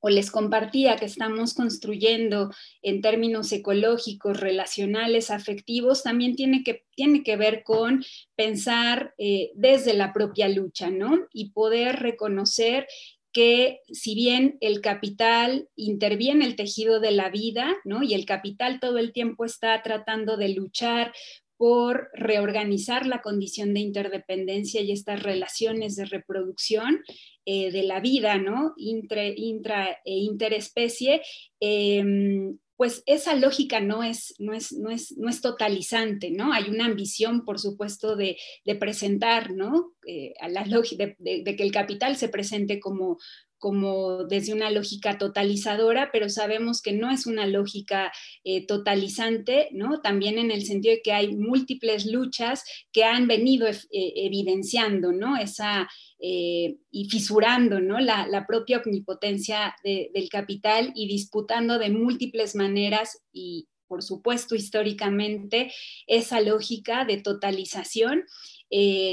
[0.00, 2.50] o les compartía que estamos construyendo
[2.82, 9.94] en términos ecológicos, relacionales, afectivos, también tiene que, tiene que ver con pensar eh, desde
[9.94, 11.28] la propia lucha, ¿no?
[11.32, 12.88] Y poder reconocer
[13.32, 18.02] que si bien el capital interviene el tejido de la vida, ¿no?
[18.02, 21.12] Y el capital todo el tiempo está tratando de luchar
[21.56, 27.04] por reorganizar la condición de interdependencia y estas relaciones de reproducción
[27.44, 28.72] eh, de la vida, ¿no?
[28.78, 31.20] Intra, intra e interespecie.
[31.60, 36.54] Em, pues esa lógica no es, no es, no es, no es totalizante, ¿no?
[36.54, 38.38] Hay una ambición, por supuesto, de,
[38.78, 39.92] presentar, ¿no?
[40.06, 43.18] Eh, a la de, de, que el capital se presente como,
[43.60, 48.10] como desde una lógica totalizadora, pero sabemos que no es una lógica
[48.42, 50.00] eh, totalizante, ¿no?
[50.00, 55.36] También en el sentido de que hay múltiples luchas que han venido eh, evidenciando, ¿no?
[55.36, 58.00] Esa, eh, y fisurando, ¿no?
[58.00, 65.70] La, propia omnipotencia del capital y disputando de múltiples maneras y, por supuesto, históricamente,
[66.06, 68.24] esa lógica de totalización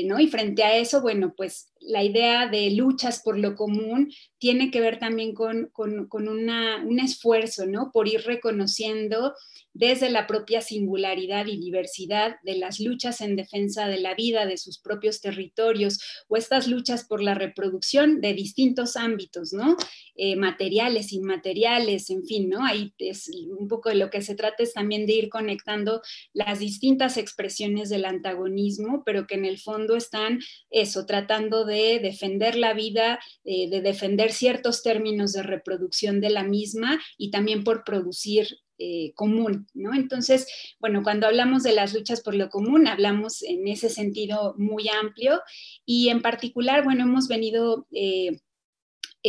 [0.05, 0.19] ¿no?
[0.19, 4.81] Y frente a eso, bueno, pues la idea de luchas por lo común tiene que
[4.81, 7.91] ver también con, un esfuerzo, ¿no?
[7.91, 9.33] Por ir reconociendo
[9.73, 14.57] desde la propia singularidad y diversidad de las luchas en defensa de la vida, de
[14.57, 19.77] sus propios territorios, o estas luchas por la reproducción de distintos ámbitos, ¿no?
[20.15, 22.65] Eh, materiales, inmateriales, en fin, ¿no?
[22.65, 26.01] Ahí es un poco de lo que se trata es también de ir conectando
[26.33, 30.39] las distintas expresiones del antagonismo, pero que en el fondo están
[30.71, 36.43] eso, tratando de defender la vida, eh, de defender ciertos términos de reproducción de la
[36.43, 39.93] misma y también por producir eh, común, ¿no?
[39.95, 40.47] Entonces,
[40.79, 45.41] bueno, cuando hablamos de las luchas por lo común, hablamos en ese sentido muy amplio
[45.83, 47.87] y en particular, bueno, hemos venido...
[47.91, 48.39] Eh,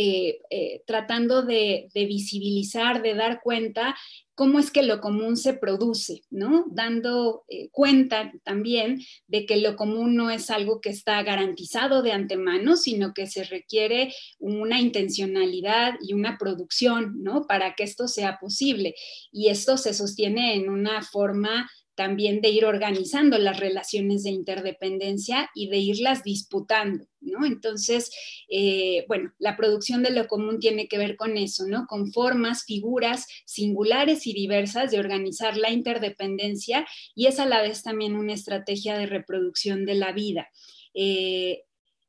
[0.01, 3.97] eh, tratando de, visibilizar, de dar cuenta
[4.33, 6.63] cómo es que lo común se produce, ¿no?
[6.71, 12.13] Dando eh, cuenta también de que lo común no es algo que está garantizado de
[12.13, 17.45] antemano, sino que se requiere una intencionalidad y una producción, ¿no?
[17.45, 18.95] Para que esto sea posible.
[19.33, 25.49] Y esto se sostiene en una forma también de ir organizando las relaciones de interdependencia
[25.53, 27.45] y de irlas disputando, ¿no?
[27.45, 28.09] Entonces,
[28.47, 31.87] eh, bueno, la producción de lo común tiene que ver con eso, ¿no?
[31.87, 37.83] Con formas, figuras singulares y diversas de organizar la interdependencia y es a la vez
[37.83, 40.47] también una estrategia de reproducción de la vida.
[40.93, 41.65] Eh,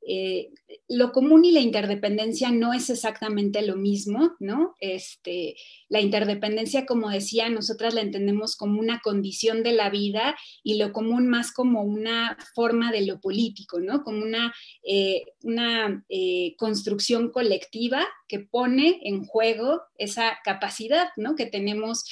[0.06, 0.50] eh,
[0.88, 4.74] lo común y la interdependencia no es exactamente lo mismo, ¿no?
[4.80, 5.56] Este,
[5.88, 10.92] la interdependencia, como decía, nosotras la entendemos como una condición de la vida y lo
[10.92, 14.02] común más como una forma de lo político, ¿no?
[14.02, 21.34] Como una, eh, una eh, construcción colectiva que pone en juego esa capacidad, ¿no?
[21.34, 22.04] Que tenemos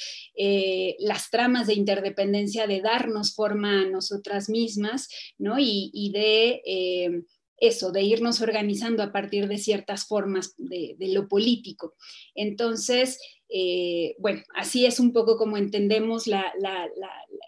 [0.99, 5.55] las tramas de interdependencia de darnos forma a nosotras mismas, ¿no?
[5.59, 7.25] y de
[7.61, 11.95] eso, de irnos organizando a partir de ciertas formas de, lo político.
[12.35, 13.19] Entonces,
[13.49, 16.25] eh, bueno, así es un poco como entendemos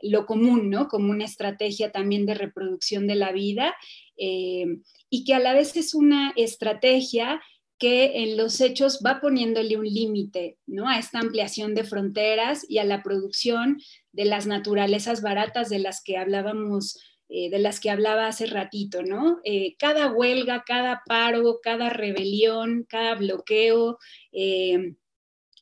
[0.01, 0.87] lo común, ¿no?
[0.87, 3.75] Como una estrategia también de reproducción de la vida
[4.17, 4.65] eh,
[5.09, 7.41] y que a la vez es una estrategia
[7.81, 10.87] que en los hechos va poniéndole un límite ¿no?
[10.87, 16.03] a esta ampliación de fronteras y a la producción de las naturalezas baratas de las
[16.03, 16.99] que hablábamos
[17.33, 19.39] eh, de las que hablaba hace ratito, ¿no?
[19.45, 23.99] Eh, cada huelga, cada paro, cada rebelión, cada bloqueo,
[24.33, 24.95] eh,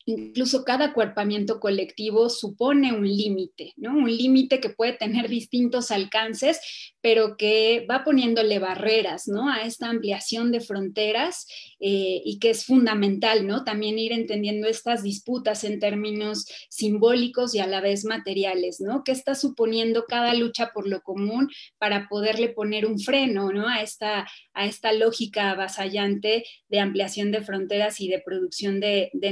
[0.10, 3.96] incluso cada acuerpamiento colectivo supone un límite, ¿no?
[3.96, 6.60] Un límite que puede tener distintos alcances,
[7.02, 9.52] pero que va poniéndole barreras, ¿no?
[9.52, 11.48] A esta ampliación de fronteras
[11.80, 13.64] eh, y que es fundamental, ¿no?
[13.64, 19.04] También ir entendiendo estas disputas en términos simbólicos y a la vez materiales, ¿no?
[19.04, 23.68] ¿Qué está suponiendo cada lucha por lo común para poderle poner un freno, ¿no?
[23.68, 29.32] A esta, a esta lógica avasallante de ampliación de fronteras y de producción de, de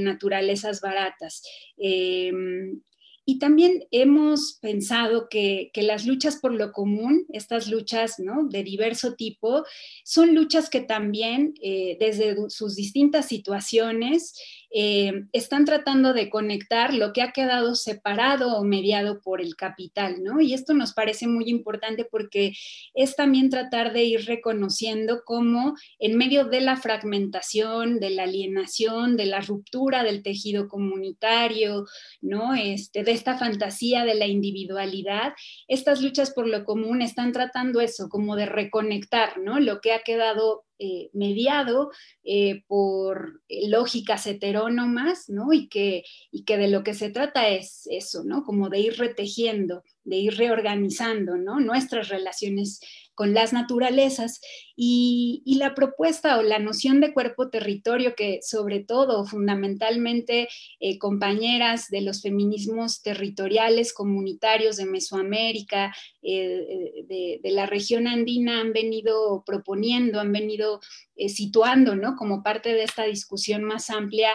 [0.82, 1.44] baratas.
[1.78, 2.82] Em,
[3.30, 8.48] y también hemos pensado que, las luchas por lo común, estas luchas ¿no?
[8.48, 9.66] de diverso tipo,
[10.06, 14.34] son luchas que también eh, desde sus distintas situaciones
[14.70, 20.24] eh, están tratando de conectar lo que ha quedado separado o mediado por el capital,
[20.24, 20.42] ¿no?
[20.42, 22.54] Y esto nos parece muy importante porque
[22.94, 29.16] es también tratar de ir reconociendo cómo en medio de la fragmentación, de la alienación,
[29.16, 31.86] de la ruptura del tejido comunitario,
[32.22, 32.54] ¿no?
[32.54, 35.34] Este, de esta fantasía de la individualidad,
[35.68, 39.60] estas luchas por lo común están tratando eso, como de reconectar, ¿no?
[39.60, 41.92] Lo que ha quedado eh, mediado
[42.24, 45.54] eh, por lógicas heterónomas, ¿no?
[45.54, 48.44] Y que, y que de lo que se trata es eso, ¿no?
[48.44, 51.60] Como de ir retejiendo, de ir reorganizando, ¿no?
[51.60, 52.80] Nuestras relaciones
[53.18, 54.42] con las naturalezas
[54.76, 60.48] y, la propuesta o la noción de cuerpo-territorio que sobre todo fundamentalmente
[60.80, 69.44] eh, compañeras de los feminismos territoriales comunitarios de Mesoamérica, de, la región andina han venido
[69.48, 70.80] proponiendo, han venido
[71.28, 72.16] situando, ¿no?
[72.16, 74.30] Como parte de esta discusión más amplia,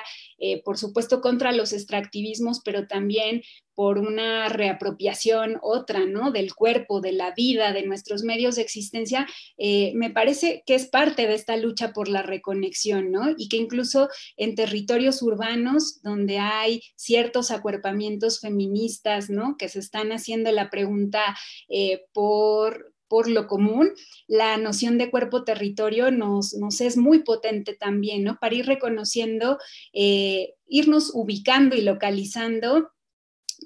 [0.65, 3.43] por supuesto, contra los extractivismos, pero también
[3.75, 6.31] por una reapropiación otra, ¿no?
[6.31, 9.27] Del cuerpo, de la vida, de nuestros medios de existencia,
[9.57, 13.31] eh, me parece que es parte de esta lucha por la reconexión, ¿no?
[13.37, 19.57] Y que incluso en territorios urbanos donde hay ciertos acuerpamientos feministas, ¿no?
[19.57, 21.37] Que se están haciendo la pregunta
[21.69, 23.91] eh, por por lo común,
[24.27, 28.39] la noción de cuerpo-territorio nos, nos, es muy potente también, ¿no?
[28.41, 29.59] Para ir reconociendo,
[29.93, 32.89] eh, irnos ubicando y localizando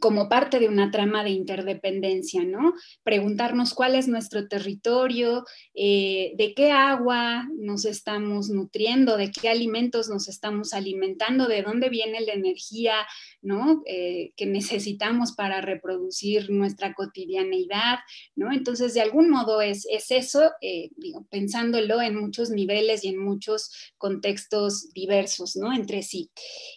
[0.01, 2.75] como parte de una trama de interdependencia, ¿no?
[3.03, 5.45] Preguntarnos cuál es nuestro territorio,
[5.75, 11.89] eh, de qué agua nos estamos nutriendo, de qué alimentos nos estamos alimentando, de dónde
[11.89, 12.95] viene la energía,
[13.43, 13.83] ¿no?
[13.87, 17.99] Eh, que necesitamos para reproducir nuestra cotidianeidad,
[18.35, 18.53] ¿no?
[18.53, 20.91] Entonces, de algún modo es, es eso, eh,
[21.31, 25.73] pensándolo en muchos niveles y en muchos contextos diversos, ¿no?
[25.73, 26.31] Entre sí.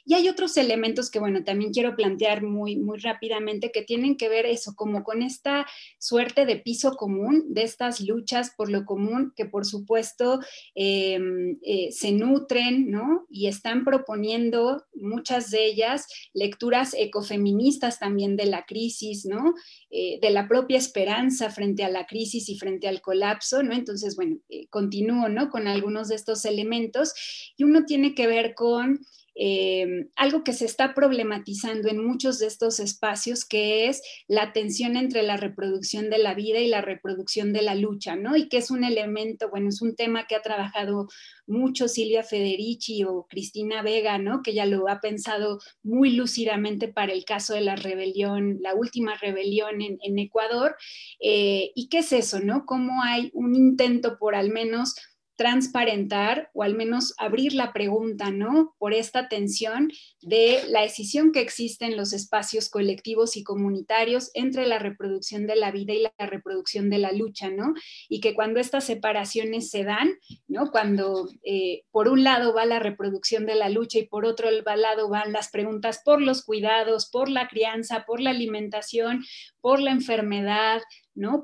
[0.05, 4.29] Y hay otros elementos que, bueno, también quiero plantear muy, muy rápidamente que tienen que
[4.29, 5.65] ver eso, como con esta
[5.97, 10.39] suerte de piso común, de estas luchas por lo común, que por supuesto
[10.75, 13.25] em, eh, se nutren, ¿no?
[13.29, 19.53] Y están proponiendo muchas de ellas lecturas ecofeministas también de la crisis, ¿no?
[19.89, 23.73] Eh, de la propia esperanza frente a la crisis y frente al colapso, ¿no?
[23.73, 25.49] Entonces, bueno, eh, continúo, ¿no?
[25.49, 27.13] Con algunos de estos elementos
[27.57, 28.99] y uno tiene que ver con
[29.41, 34.97] Em, algo que se está problematizando en muchos de estos espacios, que es la tensión
[34.97, 38.35] entre la reproducción de la vida y la reproducción de la lucha, ¿no?
[38.35, 41.07] Y que es un elemento, bueno, es un tema que ha trabajado
[41.47, 44.41] mucho Silvia Federici o Cristina Vega, ¿no?
[44.43, 49.15] Que ya lo ha pensado muy lúcidamente para el caso de la rebelión, la última
[49.15, 50.75] rebelión en, Ecuador.
[51.21, 52.65] Eh, ¿Y qué es eso, no?
[52.65, 54.95] Cómo hay un intento por al menos
[55.39, 58.75] transparentar o al menos abrir la pregunta, ¿no?
[58.77, 59.89] Por esta tensión
[60.21, 65.55] de la decisión que existe en los espacios colectivos y comunitarios entre la reproducción de
[65.55, 67.73] la vida y la reproducción de la lucha, ¿no?
[68.09, 70.09] Y que cuando estas separaciones se dan,
[70.49, 70.71] ¿no?
[70.71, 75.07] Cuando eh, por un lado va la reproducción de la lucha y por otro lado
[75.07, 79.23] van las preguntas por los cuidados, por la crianza, por la alimentación,
[79.61, 80.81] por la enfermedad,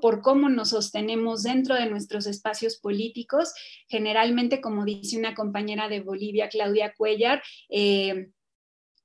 [0.02, 3.54] Por cómo nos sostenemos dentro de nuestros espacios políticos.
[3.88, 8.30] Generalmente, como dice una compañera de Bolivia, Claudia Cuellar, eh,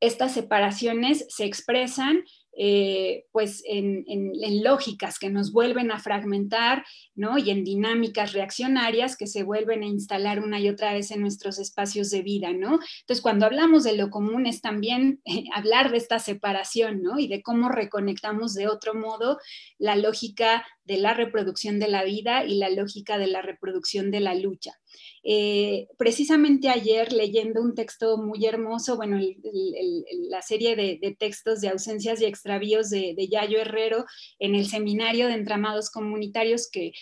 [0.01, 2.25] estas separaciones se expresan
[2.57, 4.05] eh, pues en,
[4.62, 6.84] lógicas que nos vuelven a fragmentar,
[7.14, 7.38] ¿no?
[7.38, 11.59] Y en dinámicas reaccionarias que se vuelven a instalar una y otra vez en nuestros
[11.59, 12.80] espacios de vida, ¿no?
[13.01, 17.18] Entonces, cuando hablamos de lo común es también eh, hablar de esta separación, ¿no?
[17.18, 19.38] Y de cómo reconectamos de otro modo
[19.78, 24.18] la lógica de la reproducción de la vida y la lógica de la reproducción de
[24.18, 24.72] la lucha.
[25.22, 29.16] Eh, precisamente ayer leyendo un texto muy hermoso, bueno,
[30.28, 34.05] la serie de, textos de ausencias y extravíos de, Yayo Herrero
[34.41, 36.93] en el seminario de entramados comunitarios que,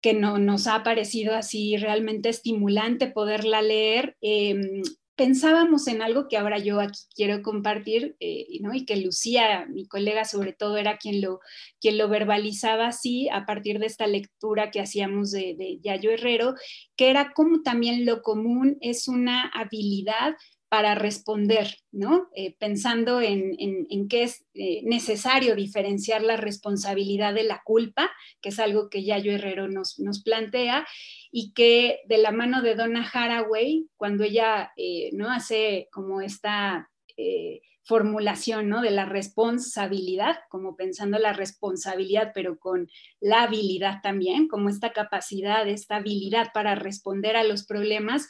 [0.00, 4.16] que no, nos ha parecido así realmente estimulante poderla leer.
[4.22, 4.82] Em,
[5.16, 8.74] pensábamos en algo que ahora yo aquí quiero compartir, eh, ¿no?
[8.74, 11.40] y que Lucía, mi colega sobre todo, era quien lo,
[11.80, 16.54] quien lo verbalizaba así a partir de esta lectura que hacíamos de, de Yayo Herrero,
[16.96, 20.34] que era como también lo común es una habilidad
[20.74, 22.28] para responder, ¿no?
[22.34, 28.10] Eh, pensando en, en, que es eh, necesario diferenciar la responsabilidad de la culpa,
[28.42, 30.84] que es algo que Yayo Herrero nos, nos plantea,
[31.30, 35.30] y que de la mano de Donna Haraway, cuando ella eh, ¿no?
[35.30, 36.90] hace como esta
[37.84, 38.80] formulación ¿no?
[38.80, 42.88] de la responsabilidad, como pensando la responsabilidad, pero con
[43.20, 48.26] la habilidad también, como esta capacidad, esta habilidad para responder a los problemas,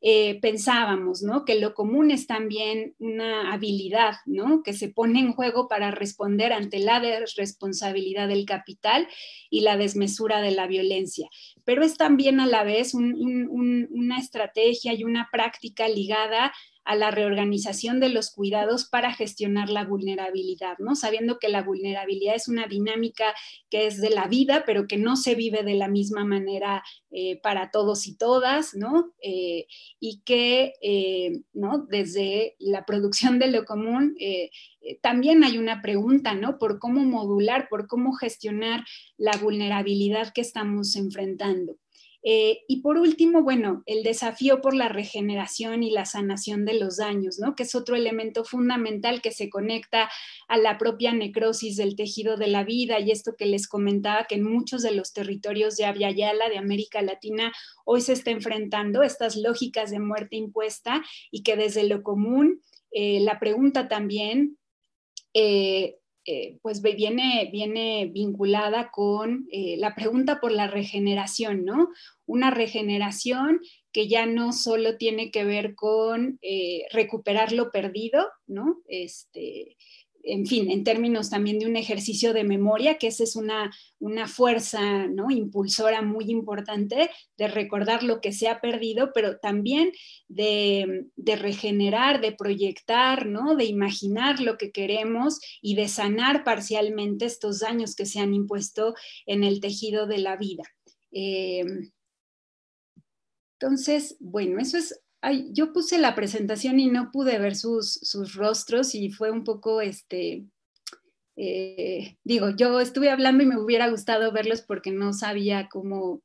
[0.00, 1.44] eh, pensábamos ¿no?
[1.44, 4.62] que lo común es también una habilidad ¿no?
[4.62, 7.00] que se pone en juego para responder ante la
[7.36, 9.08] responsabilidad del capital
[9.50, 11.28] y la desmesura de la violencia,
[11.64, 16.52] pero es también a la vez una estrategia y una práctica ligada
[16.86, 20.94] a la reorganización de los cuidados para gestionar la vulnerabilidad, ¿no?
[20.94, 23.34] Sabiendo que la vulnerabilidad es una dinámica
[23.68, 27.40] que es de la vida, pero que no se vive de la misma manera eh,
[27.42, 29.12] para todos y todas, ¿no?
[29.20, 29.66] Eh,
[29.98, 31.84] y que, eh, ¿no?
[31.90, 34.16] Desde la producción de lo común,
[35.02, 36.58] también hay una pregunta, ¿no?
[36.58, 38.84] Por cómo modular, por cómo gestionar
[39.16, 41.76] la vulnerabilidad que estamos enfrentando.
[42.28, 46.96] Eh, y por último, bueno, el desafío por la regeneración y la sanación de los
[46.96, 47.54] daños, ¿no?
[47.54, 50.10] Que es otro elemento fundamental que se conecta
[50.48, 54.34] a la propia necrosis del tejido de la vida y esto que les comentaba que
[54.34, 57.52] en muchos de los territorios de Avia Yala, de América Latina,
[57.84, 62.60] hoy se está enfrentando estas lógicas de muerte impuesta y que desde lo común,
[62.90, 64.58] eh, la pregunta también
[65.32, 71.90] eh, eh, pues viene, viene vinculada con eh, la pregunta por la regeneración, ¿no?
[72.26, 73.60] Una regeneración
[73.92, 78.82] que ya no solo tiene que ver con eh, recuperar lo perdido, ¿no?
[78.88, 79.76] Este,
[80.26, 84.26] en fin, en términos también de un ejercicio de memoria, que esa es una, una
[84.26, 85.30] fuerza ¿no?
[85.30, 89.92] impulsora muy importante de recordar lo que se ha perdido, pero también
[90.28, 93.54] de, regenerar, de proyectar, ¿no?
[93.54, 98.94] de imaginar lo que queremos y de sanar parcialmente estos daños que se han impuesto
[99.26, 100.64] en el tejido de la vida.
[101.12, 101.64] Eh,
[103.58, 105.00] entonces, bueno, eso es
[105.52, 108.00] yo puse la presentación y no pude ver sus,
[108.34, 110.44] rostros y fue un poco, este,
[111.36, 116.22] eh, digo, yo estuve hablando y me hubiera gustado verlos porque no sabía cómo,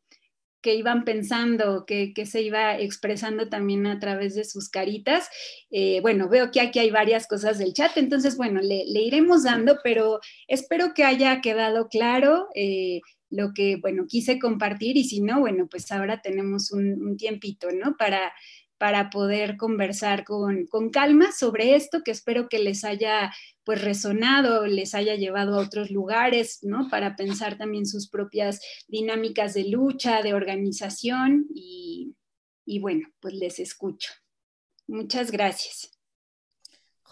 [0.61, 5.29] qué iban pensando, qué, se iba expresando también a través de sus caritas.
[5.71, 9.79] Eh, bueno, veo que aquí hay varias cosas del chat, entonces, bueno, le, iremos dando,
[9.83, 12.47] pero espero que haya quedado claro.
[12.55, 17.15] Eh, lo que, bueno, quise compartir y si no, bueno, pues ahora tenemos un, un
[17.15, 17.95] tiempito, ¿no?
[17.95, 18.33] Para
[18.81, 23.31] para poder conversar con, calma sobre esto, que espero que les haya
[23.63, 26.89] pues resonado, les haya llevado a otros lugares, ¿no?
[26.89, 32.15] Para pensar también sus propias dinámicas de lucha, de organización y,
[32.65, 34.13] y bueno, pues les escucho.
[34.87, 36.00] Muchas gracias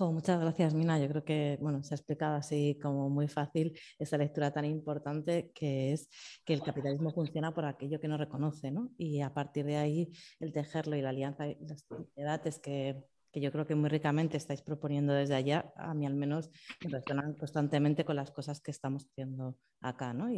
[0.07, 0.99] muchas gracias, Mina.
[0.99, 5.51] Yo creo que bueno, se ha explicado así como muy fácil esa lectura tan importante
[5.53, 6.09] que es
[6.45, 8.91] que el capitalismo funciona por aquello que no reconoce, ¿no?
[8.97, 13.41] Y a partir de ahí el tejerlo y la alianza y las sociedades que, que
[13.41, 16.49] yo creo que muy ricamente estáis proponiendo desde allá, a mí al menos
[16.83, 20.29] me resonan constantemente con las cosas que estamos haciendo acá, ¿no?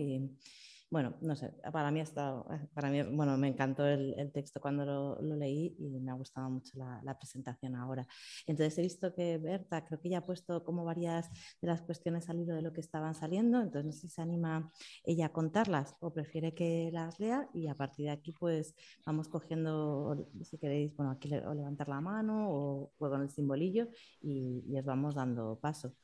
[0.92, 5.36] Bueno, no sé, para mí, está, para mí bueno, me encantó el, texto cuando lo,
[5.38, 8.06] leí y me ha gustado mucho la, presentación ahora.
[8.46, 11.30] Entonces he visto que Berta creo que ya ha puesto como varias
[11.62, 14.22] de las cuestiones al hilo de lo que estaban saliendo, entonces no sé si se
[14.22, 14.70] anima
[15.06, 18.76] ella a contarlas o prefiere que las lea y a partir de aquí pues
[19.06, 23.88] vamos cogiendo, si queréis, bueno, aquí o levantar la mano o, con el simbolillo
[24.22, 25.96] y, y os vamos dando paso.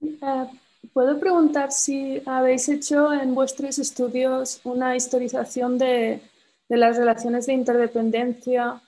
[0.00, 0.46] Uh,
[0.92, 6.20] Puedo preguntar si habéis hecho en vuestros estudios una historización de,
[6.68, 8.80] las relaciones de interdependencia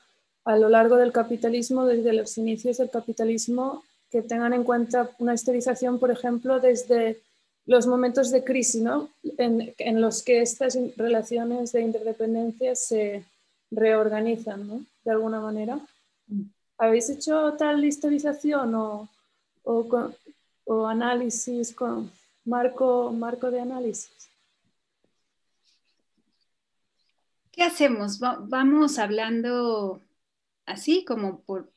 [0.44, 5.34] a lo largo del capitalismo, desde los inicios del capitalismo, que tengan en cuenta una
[5.34, 7.20] historización, por ejemplo, desde
[7.66, 8.82] los momentos de crisis,
[9.38, 13.24] en, los que estas relaciones de interdependencia se
[13.70, 15.78] reorganizan, de alguna manera.
[16.26, 16.42] Mm.
[16.78, 19.08] ¿Habéis hecho tal historización o,
[19.64, 19.86] o,
[20.72, 22.12] o análisis con
[22.44, 24.30] marco, marco de análisis.
[27.50, 28.20] ¿Qué hacemos?
[28.20, 30.00] vamos hablando
[30.66, 31.72] así como por...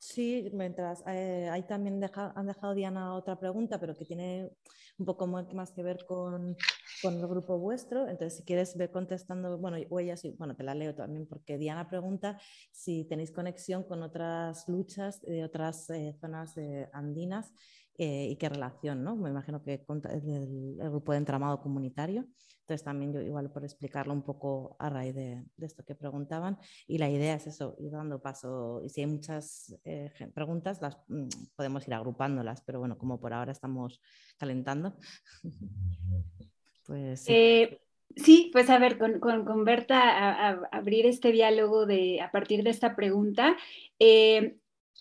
[0.00, 4.50] Sí, mientras eh, ahí también han dejado Diana otra pregunta, pero que tiene
[4.96, 6.56] un poco más que ver con,
[7.02, 8.08] con, el grupo vuestro.
[8.08, 11.58] Entonces, si quieres ver contestando, bueno, o ella sí, bueno, te la leo también, porque
[11.58, 12.40] Diana pregunta
[12.72, 17.52] si tenéis conexión con otras luchas de otras eh, zonas eh, andinas
[18.00, 19.16] eh, y qué relación, ¿no?
[19.16, 22.26] Me imagino que el, el, grupo de entramado comunitario.
[22.60, 26.58] Entonces también yo igual por explicarlo un poco a raíz de, esto que preguntaban.
[26.86, 28.82] Y la idea es eso, ir dando paso.
[28.84, 33.32] Y si hay muchas eh, preguntas, las mm, podemos ir agrupándolas, pero bueno, como por
[33.32, 34.00] ahora estamos
[34.38, 34.94] calentando.
[36.86, 37.22] pues...
[37.22, 37.32] Sí.
[37.32, 37.80] Eh,
[38.14, 42.70] sí, pues a ver, con, con, Berta, a, abrir este diálogo de, a partir de
[42.70, 43.56] esta pregunta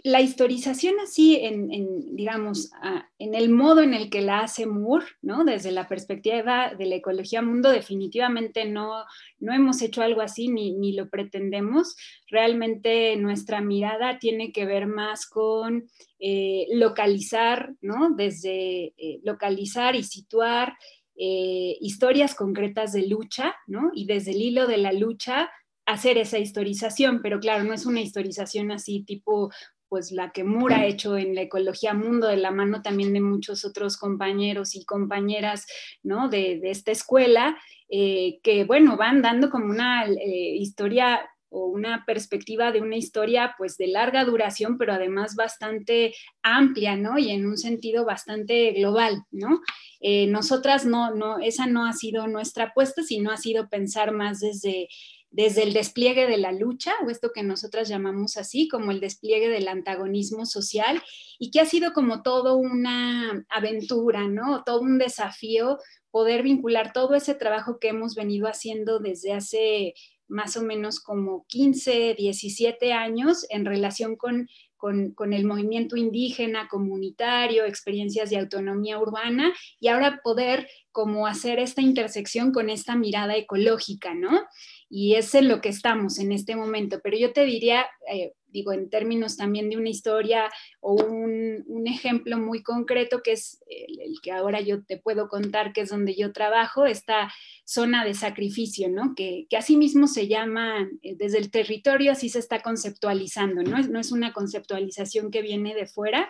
[0.04, 2.72] la historización así, en, digamos,
[3.18, 5.44] en el modo en el que la hace Moore, ¿no?
[5.44, 9.04] desde la perspectiva de la ecología mundo, definitivamente no,
[9.40, 11.96] no hemos hecho algo así ni, lo pretendemos.
[12.30, 15.90] Realmente nuestra mirada tiene que ver más con
[16.20, 18.12] eh, localizar, ¿no?
[18.16, 20.78] desde eh, localizar y situar
[21.16, 23.90] eh, historias concretas de lucha, ¿no?
[23.94, 25.50] y desde el hilo de la lucha
[25.88, 29.50] hacer esa historización, pero claro, no es una historización así tipo
[29.90, 33.22] pues la que Mura ha hecho en la ecología mundo, de la mano también de
[33.22, 35.66] muchos otros compañeros y compañeras,
[36.04, 36.30] ¿no?
[36.30, 37.58] De, esta escuela,
[37.90, 43.78] eh, que, bueno, van dando como una eh, historia una perspectiva de una historia pues
[43.78, 46.14] de larga duración, pero además bastante
[46.44, 47.18] amplia, ¿no?
[47.18, 49.62] Y en un sentido bastante global, ¿no?
[50.00, 54.40] Eh, nosotras no, no, esa no ha sido nuestra apuesta, sino ha sido pensar más
[54.40, 54.90] desde
[55.30, 59.50] desde el despliegue de la lucha, o esto que nosotras llamamos así, como el despliegue
[59.50, 61.02] del antagonismo social,
[61.38, 64.64] y que ha sido como todo una aventura, ¿no?
[64.66, 65.78] Todo un desafío
[66.12, 69.94] poder vincular todo ese trabajo que hemos venido haciendo desde hace
[70.28, 74.48] más o menos como 15, 17 años en relación con,
[74.78, 81.82] con, el movimiento indígena, comunitario, experiencias de autonomía urbana y ahora poder como hacer esta
[81.82, 84.42] intersección con esta mirada ecológica, ¿no?
[84.90, 87.00] Y es en lo que estamos en este momento.
[87.04, 92.38] Pero yo te diría, eh, digo, en términos también de una historia o un, ejemplo
[92.38, 96.34] muy concreto, que es el, que ahora yo te puedo contar, que es donde yo
[96.34, 97.32] trabajo, esta
[97.66, 99.14] zona de sacrificio, ¿no?
[99.16, 103.82] Que, que así mismo se llama, eh, desde el territorio así se está conceptualizando, ¿no?
[103.84, 106.30] No es una conceptualización que viene de fuera,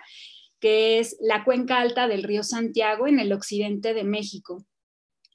[0.60, 4.64] que es la cuenca alta del río Santiago en el occidente de México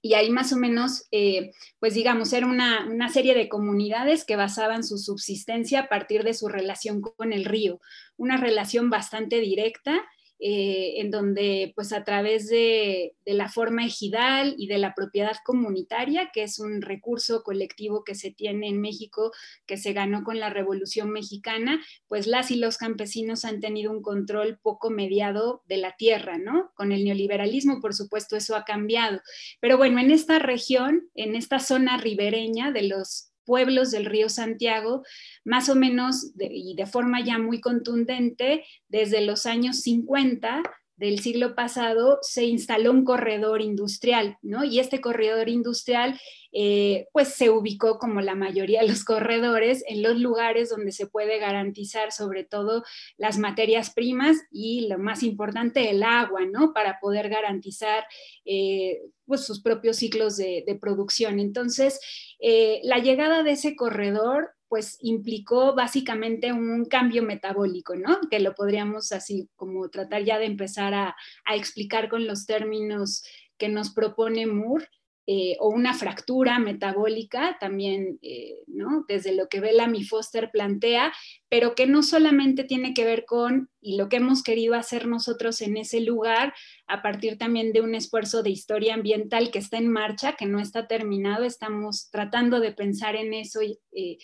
[0.06, 4.36] y ahí más o menos, eh, pues digamos, era una, una, serie de comunidades que
[4.36, 7.80] basaban su subsistencia a partir de su relación con el río,
[8.18, 10.04] una relación bastante directa
[10.46, 16.32] eh, en donde pues a través de, la forma ejidal y de la propiedad comunitaria,
[16.34, 19.32] que es un recurso colectivo que se tiene en México,
[19.66, 24.02] que se ganó con la Revolución Mexicana, pues las y los campesinos han tenido un
[24.02, 26.74] control poco mediado de la tierra, ¿no?
[26.76, 29.22] Con el neoliberalismo, por supuesto, eso ha cambiado.
[29.62, 35.04] Pero bueno, en esta región, en esta zona ribereña de los pueblos del río Santiago,
[35.44, 40.64] más o menos y de forma ya muy contundente, desde los años 50
[40.96, 44.64] del siglo pasado se instaló un corredor industrial, ¿no?
[44.64, 46.20] Y este corredor industrial,
[46.52, 51.08] eh, pues se ubicó como la mayoría de los corredores en los lugares donde se
[51.08, 52.84] puede garantizar sobre todo
[53.18, 56.74] las materias primas y lo más importante, el agua, ¿no?
[56.74, 58.06] Para poder garantizar
[58.46, 61.40] eh, pues sus propios ciclos de, producción.
[61.40, 62.00] Entonces,
[62.40, 68.22] eh, la llegada de ese corredor pues implicó básicamente un cambio metabólico, ¿no?
[68.32, 71.16] Que lo podríamos así como tratar ya de empezar a,
[71.54, 73.24] explicar con los términos
[73.60, 74.88] que nos propone Moore.
[75.26, 79.06] Eh, o una fractura metabólica también, eh, ¿no?
[79.08, 81.14] Desde lo que Bellamy Foster plantea,
[81.48, 85.62] pero que no solamente tiene que ver con, y lo que hemos querido hacer nosotros
[85.62, 86.54] en ese lugar,
[86.88, 90.60] a partir también de un esfuerzo de historia ambiental que está en marcha, que no
[90.60, 94.18] está terminado, estamos tratando de pensar en eso eh,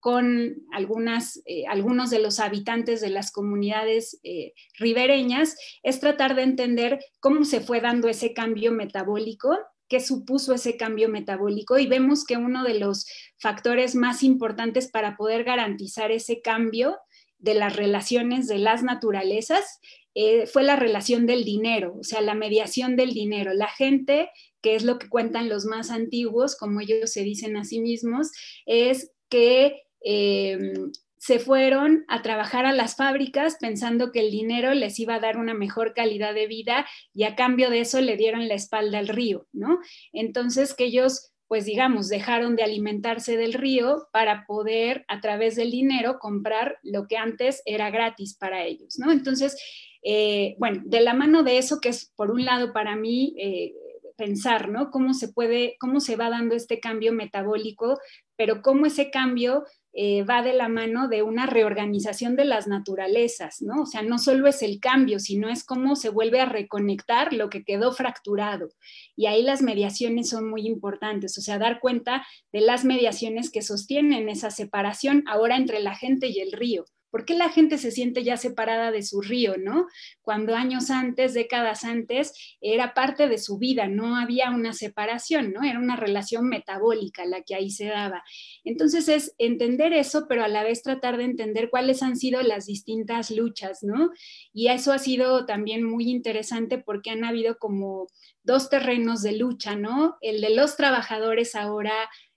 [0.00, 6.42] con algunas, eh, algunos de los habitantes de las comunidades eh, ribereñas, es tratar de
[6.42, 12.24] entender cómo se fue dando ese cambio metabólico, qué supuso ese cambio metabólico y vemos
[12.24, 13.06] que uno de los
[13.38, 16.98] factores más importantes para poder garantizar ese cambio
[17.38, 19.80] de las relaciones de las naturalezas
[20.14, 23.54] eh, fue la relación del dinero, o sea, la mediación del dinero.
[23.54, 24.30] La gente,
[24.60, 28.32] que es lo que cuentan los más antiguos, como ellos se dicen a sí mismos,
[28.66, 34.98] es que Em, se fueron a trabajar a las fábricas pensando que el dinero les
[34.98, 38.48] iba a dar una mejor calidad de vida y a cambio de eso le dieron
[38.48, 39.80] la espalda al río, ¿no?
[40.14, 45.70] Entonces que ellos pues digamos, dejaron de alimentarse del río para poder a través del
[45.70, 49.10] dinero comprar lo que antes era gratis para ellos, ¿no?
[49.10, 49.56] Entonces,
[50.02, 53.72] eh, bueno, de la mano de eso, que es por un lado para mí eh,
[54.18, 54.90] pensar, ¿no?
[54.90, 57.98] Cómo se puede, cómo se va dando este cambio metabólico,
[58.36, 63.62] pero cómo ese cambio eh, va de la mano de una reorganización de las naturalezas,
[63.62, 63.82] ¿no?
[63.82, 67.50] O sea, no solo es el cambio, sino es cómo se vuelve a reconectar lo
[67.50, 68.68] que quedó fracturado.
[69.16, 73.62] Y ahí las mediaciones son muy importantes, o sea, dar cuenta de las mediaciones que
[73.62, 76.84] sostienen esa separación ahora entre la gente y el río.
[77.10, 79.86] ¿Por qué la gente se siente ya separada de su río, no?
[80.20, 85.62] Cuando años antes, décadas antes, era parte de su vida, no había una separación, ¿no?
[85.62, 88.22] Era una relación metabólica la que ahí se daba.
[88.64, 92.66] Entonces es entender eso, pero a la vez tratar de entender cuáles han sido las
[92.66, 94.10] distintas luchas, ¿no?
[94.52, 98.06] Y eso ha sido también muy interesante porque han habido como
[98.42, 100.16] dos terrenos de lucha, ¿no?
[100.20, 101.94] El de los trabajadores ahora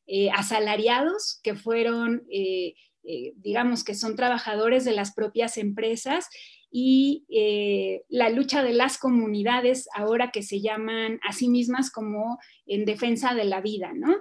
[0.08, 2.24] eh, asalariados, que fueron...
[2.32, 6.28] Eh, eh, digamos que son trabajadores de las propias empresas
[6.72, 12.40] y eh, la lucha de las comunidades ahora que se llaman a sí mismas como
[12.66, 14.16] en defensa de la vida, ¿no?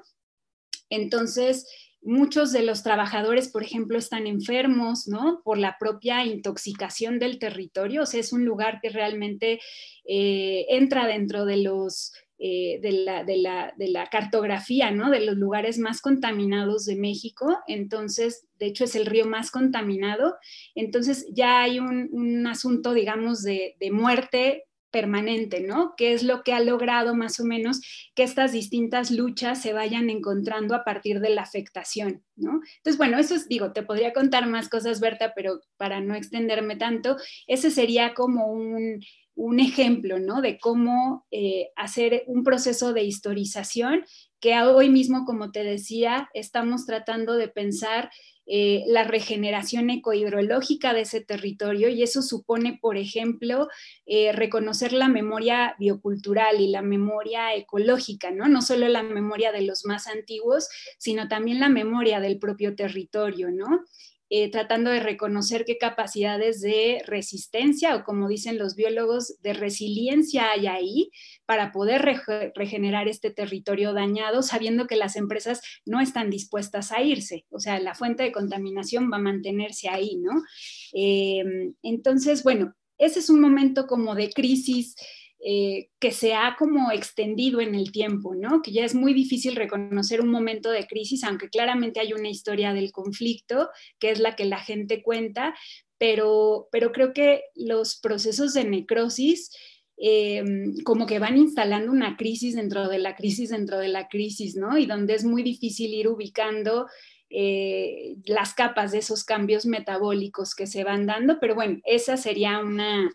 [0.88, 1.66] Entonces,
[2.02, 5.42] muchos de los trabajadores, por ejemplo, están enfermos, ¿no?
[5.44, 9.60] Por la propia intoxicación del territorio, o sea, es un lugar que realmente
[10.04, 12.12] eh, entra dentro de los...
[12.42, 15.10] Eh, de, la, de, la, de, la, cartografía, ¿no?
[15.10, 17.58] De los lugares más contaminados de México.
[17.66, 20.36] Entonces, de hecho, es el río más contaminado.
[20.74, 25.94] Entonces, ya hay un, un asunto, digamos, de, de muerte permanente, ¿no?
[25.96, 27.80] ¿Qué es lo que ha logrado más o menos
[28.14, 32.60] que estas distintas luchas se vayan encontrando a partir de la afectación, ¿no?
[32.76, 36.76] Entonces, bueno, eso es, digo, te podría contar más cosas, Berta, pero para no extenderme
[36.76, 37.16] tanto,
[37.46, 39.00] ese sería como un,
[39.60, 40.40] ejemplo, ¿no?
[40.40, 44.04] De cómo eh, hacer un proceso de historización
[44.40, 48.10] que hoy mismo, como te decía, estamos tratando de pensar
[48.46, 53.68] eh, la regeneración ecohidrológica de ese territorio y eso supone, por ejemplo,
[54.06, 58.48] eh, reconocer la memoria biocultural y la memoria ecológica, ¿no?
[58.48, 60.68] No solo la memoria de los más antiguos,
[60.98, 63.84] sino también la memoria del propio territorio, ¿no?
[64.32, 70.52] Eh, tratando de reconocer qué capacidades de resistencia o como dicen los biólogos, de resiliencia
[70.52, 71.10] hay ahí
[71.46, 72.00] para poder
[72.54, 77.44] regenerar este territorio dañado, sabiendo que las empresas no están dispuestas a irse.
[77.50, 80.30] O sea, la fuente de contaminación va a mantenerse ahí, ¿no?
[80.92, 84.94] Eh, entonces, bueno, ese es un momento como de crisis
[85.42, 88.60] eh, que se ha como extendido en el tiempo, ¿no?
[88.60, 92.74] Que ya es muy difícil reconocer un momento de crisis, aunque claramente hay una historia
[92.74, 95.54] del conflicto, que es la que la gente cuenta,
[95.96, 99.50] pero, pero creo que los procesos de necrosis
[99.96, 100.42] eh,
[100.84, 104.76] como que van instalando una crisis dentro de la crisis dentro de la crisis, ¿no?
[104.76, 106.86] Y donde es muy difícil ir ubicando
[107.30, 112.58] eh, las capas de esos cambios metabólicos que se van dando, pero bueno, esa sería
[112.58, 113.10] una,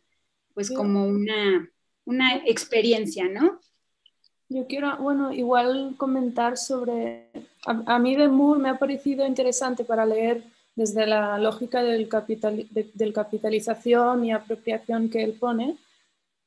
[0.54, 1.70] pues como una
[2.06, 3.60] una experiencia, ¿no?
[4.48, 7.30] Yo quiero, bueno, igual comentar sobre,
[7.66, 10.44] a, mí de Moore me ha parecido interesante para leer
[10.76, 15.78] desde la lógica del, capital, del capitalización y apropiación que él pone,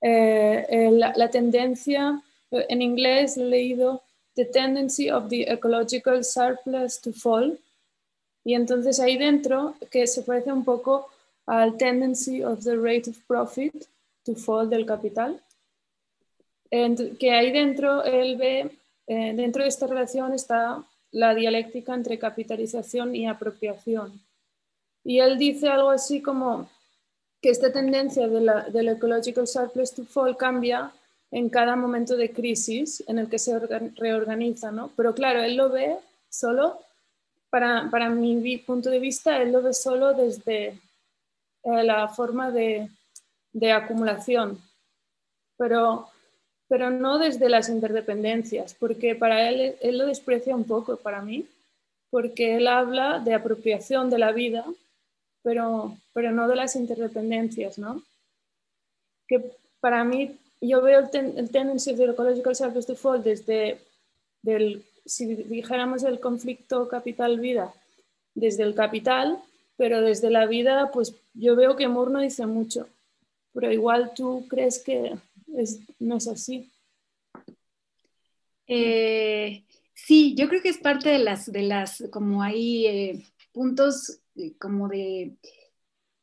[0.01, 4.03] eh, la, tendencia, en inglés he leído
[4.35, 7.59] The Tendency of the Ecological Surplus to Fall,
[8.45, 11.09] y entonces ahí dentro, que se parece un poco
[11.47, 13.87] al Tendency of the Rate of Profit
[14.25, 15.43] to Fall del capital,
[16.71, 18.71] que ahí dentro él ve,
[19.07, 24.21] eh, dentro de esta relación está la dialéctica entre capitalización y apropiación.
[25.05, 26.69] Y él dice algo así como
[27.41, 30.93] que esta tendencia de la, del ecological surplus to fall cambia
[31.31, 34.91] en cada momento de crisis en el que se reorganiza, ¿no?
[34.97, 35.97] Pero claro, él lo ve
[36.29, 36.81] solo,
[37.51, 42.89] para, para mi punto de vista, él lo ve solo desde eh, la forma de,
[43.53, 44.59] de acumulación.
[45.57, 46.09] Pero
[46.69, 51.47] pero no desde las interdependencias, porque para él, él lo desprecia un poco, para mí,
[52.11, 54.65] porque él habla de apropiación de la vida,
[55.43, 58.03] pero, pero no de las interdependencias, ¿no?
[59.27, 59.51] Que
[59.81, 63.79] para mí, yo veo el, ten, el tendency of the ecological surface to fall desde,
[64.43, 67.73] del, si dijéramos el conflicto capital-vida,
[68.35, 69.39] desde el capital,
[69.77, 72.89] pero desde la vida, pues yo veo que Moore no dice mucho,
[73.53, 75.15] pero igual tú crees que
[75.99, 76.73] no es así.
[78.67, 84.21] Eh, sí, yo creo que es parte de las, de las como hay eh, puntos
[84.37, 85.37] eh, como de,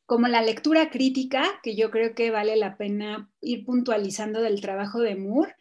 [0.06, 5.00] como la lectura crítica, que yo creo que vale la pena ir puntualizando del trabajo
[5.00, 5.54] de Moore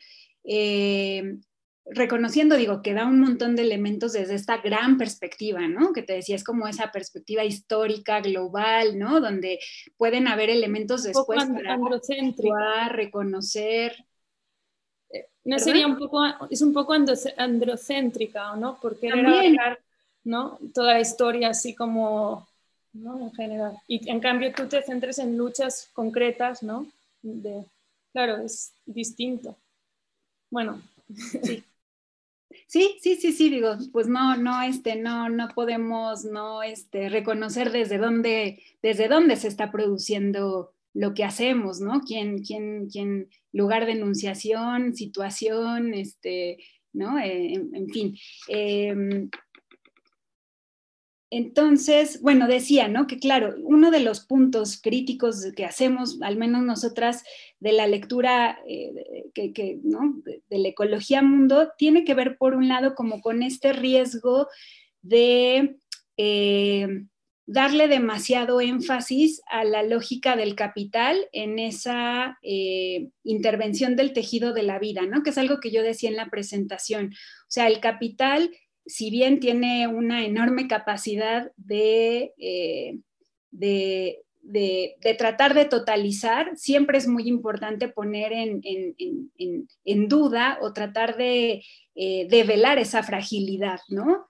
[1.85, 5.93] reconociendo, digo, que da un montón de elementos desde esta gran perspectiva, ¿no?
[5.93, 9.21] Que te decía, es como esa perspectiva histórica, global, ¿no?
[9.21, 9.59] Donde
[9.97, 13.95] pueden haber elementos después para reconocer.
[15.11, 16.93] Eh, no sería un poco, es un poco
[17.37, 18.79] androcéntrica, ¿no?
[18.81, 19.77] Porque era
[20.23, 20.57] ¿no?
[20.73, 22.47] Toda la historia así como,
[22.93, 23.19] ¿no?
[23.19, 23.77] En general.
[23.87, 26.87] Y en cambio tú te centres en luchas concretas, ¿no?
[27.21, 27.63] De,
[28.11, 29.55] claro, es distinto.
[30.49, 30.81] Bueno,
[31.43, 31.63] sí.
[32.75, 37.71] Sí, sí, sí, sí, digo, pues no, no, este, no, no podemos no este, reconocer
[37.71, 42.01] desde dónde, desde dónde se está produciendo lo que hacemos, ¿no?
[42.01, 46.57] ¿Quién, quién, quién, lugar de enunciación, situación, este,
[46.91, 47.17] ¿no?
[47.17, 48.17] Eh, en, fin.
[48.49, 49.29] Em,
[51.31, 53.07] entonces, bueno, decía, ¿no?
[53.07, 57.23] Que claro, uno de los puntos críticos que hacemos, al menos nosotras,
[57.59, 58.91] de la lectura eh,
[59.33, 60.21] que, ¿no?
[60.23, 64.47] de, la ecología mundo, tiene que ver, por un lado, como con este riesgo
[65.01, 65.77] de
[66.17, 66.87] eh,
[67.47, 74.63] darle demasiado énfasis a la lógica del capital en esa eh, intervención del tejido de
[74.63, 75.21] la vida, ¿no?
[75.21, 77.07] Que es algo que yo decía en la presentación.
[77.07, 78.51] O sea, el capital
[78.85, 82.99] si bien tiene una enorme capacidad de, eh,
[83.51, 84.21] de,
[85.17, 91.63] tratar de totalizar, siempre es muy importante poner en, duda o tratar de,
[91.95, 94.27] eh, de velar esa fragilidad, ¿no?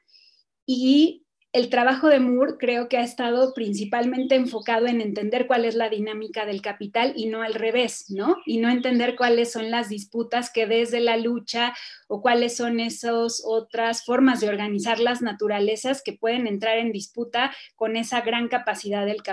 [0.65, 1.24] Y
[1.55, 5.87] el trabajo de Moore creo que ha estado principalmente enfocado en entender cuál es la
[5.87, 8.35] dinámica del capital y no al revés, ¿no?
[8.45, 11.73] Y no entender cuáles son las disputas que desde la lucha
[12.09, 17.55] o cuáles son esas otras formas de organizar las naturalezas que pueden entrar en disputa
[17.77, 19.23] con esa gran capacidad del,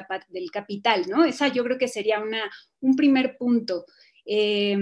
[0.52, 1.24] capital, ¿no?
[1.24, 2.48] Esa yo creo que sería una,
[2.78, 3.84] un primer punto.
[4.26, 4.78] Eh,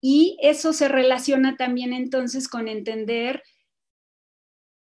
[0.00, 3.42] y eso se relaciona también entonces con entender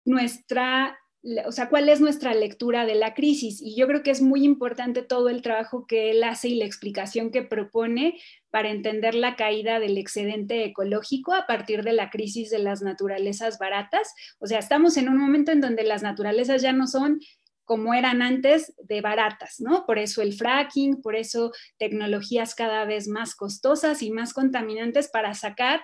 [0.05, 0.97] nuestra
[1.45, 3.61] o sea, cuál es nuestra lectura de la crisis.
[3.61, 6.65] Y yo creo que es muy importante todo el trabajo que él hace y la
[6.65, 8.19] explicación que propone
[8.49, 13.59] para entender la caída del excedente ecológico a partir de la crisis de las naturalezas
[13.59, 14.13] baratas.
[14.39, 17.19] O sea, estamos en un momento en donde las naturalezas ya no son
[17.63, 19.85] como eran antes de baratas, ¿no?
[19.85, 25.33] Por eso el fracking, por eso tecnologías cada vez más costosas y más contaminantes para
[25.35, 25.81] sacar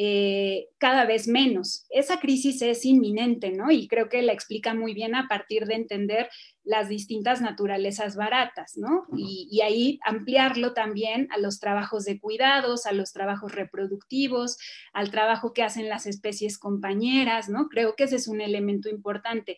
[0.00, 1.84] eh, cada vez menos.
[1.90, 3.72] Esa crisis es inminente, ¿no?
[3.72, 6.28] Y creo que la explica muy bien a partir de entender
[6.62, 9.06] las distintas naturalezas baratas, ¿no?
[9.16, 14.58] Y, ahí ampliarlo también a los trabajos de cuidados, a los trabajos reproductivos,
[14.92, 17.68] al trabajo que hacen las especies compañeras, ¿no?
[17.68, 19.56] Creo que ese es un elemento importante.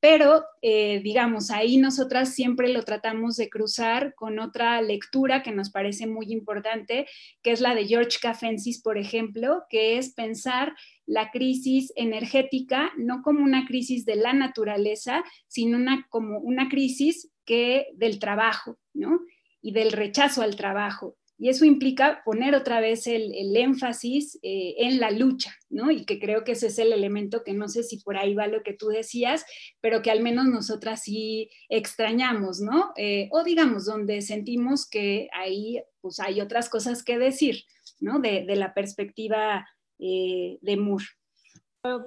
[0.00, 5.70] Pero, eh, digamos, ahí nosotras siempre lo tratamos de cruzar con otra lectura que nos
[5.70, 7.06] parece muy importante,
[7.42, 10.74] que es la de George Cafensis, por ejemplo, que es pensar
[11.04, 17.30] la crisis energética no como una crisis de la naturaleza, sino una, como una crisis
[17.44, 19.20] que, del trabajo, ¿no?
[19.60, 21.16] Y del rechazo al trabajo.
[21.40, 25.92] Y eso implica poner otra vez el, énfasis eh, en la lucha, ¿no?
[25.92, 28.48] Y que creo que ese es el elemento que no sé si por ahí va
[28.48, 29.46] lo que tú decías,
[29.80, 32.92] pero que al menos nosotras sí extrañamos, ¿no?
[32.96, 37.64] Eh, o digamos, donde sentimos que ahí pues hay otras cosas que decir,
[38.00, 38.18] ¿no?
[38.18, 39.64] De, la perspectiva
[40.00, 41.04] eh, de Moore.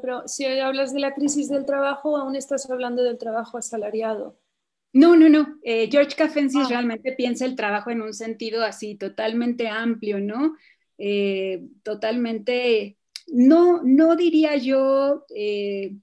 [0.01, 4.40] pero si hablas de la crisis del trabajo, aún estás hablando del trabajo asalariado.
[4.93, 5.57] No, no, no.
[5.63, 6.69] Eh, George Cafensis ah.
[6.69, 10.55] realmente piensa el trabajo en un sentido así, totalmente amplio, ¿no?
[10.97, 15.95] Eh, totalmente, no, no diría yo, eh,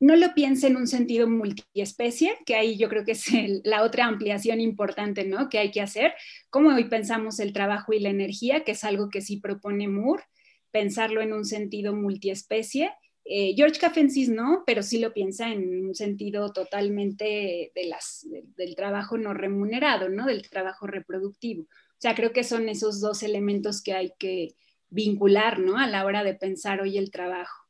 [0.00, 3.24] no lo piensa en un sentido multiespecie, que ahí yo creo que es
[3.64, 5.48] la otra ampliación importante, ¿no?
[5.48, 6.14] Que hay que hacer.
[6.50, 10.24] Como hoy pensamos el trabajo y la energía, que es algo que sí propone Moore,
[10.72, 12.90] pensarlo en un sentido multiespecie
[13.28, 19.34] eh, George Cafensis no, pero sí lo piensa en un sentido totalmente del trabajo no
[19.34, 20.26] remunerado, ¿no?
[20.26, 21.62] Del trabajo reproductivo.
[21.62, 24.54] O sea, creo que son esos dos elementos que hay que
[24.90, 25.76] vincular, ¿no?
[25.76, 27.64] A la hora de pensar hoy el trabajo.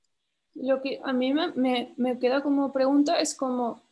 [0.55, 3.83] Lo que a mí me, me queda como pregunta es como,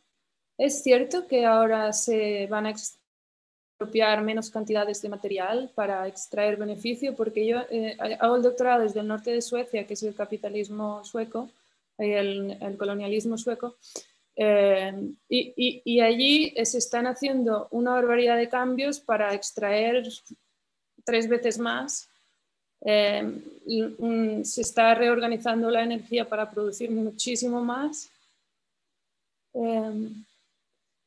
[0.57, 2.71] ¿es cierto que ahora se van a
[3.75, 9.01] expropiar menos cantidades de material para extraer beneficio, porque yo eh, hago el doctorado desde
[9.01, 11.49] el norte de Suecia, que es el capitalismo sueco,
[11.97, 13.75] el, el colonialismo sueco,
[14.37, 14.93] eh,
[15.27, 20.07] y, y, allí se están haciendo una barbaridad de cambios para extraer
[21.03, 22.09] tres veces más.
[22.81, 23.41] Eh,
[24.43, 28.09] se está reorganizando la energía para producir muchísimo más.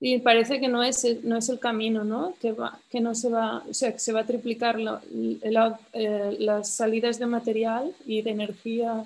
[0.01, 2.35] Y parece que no es, no es el camino, ¿no?
[2.41, 6.71] Que, va, que no se va, o sea, que se va a triplicar eh, las
[6.71, 9.05] salidas de material y de energía.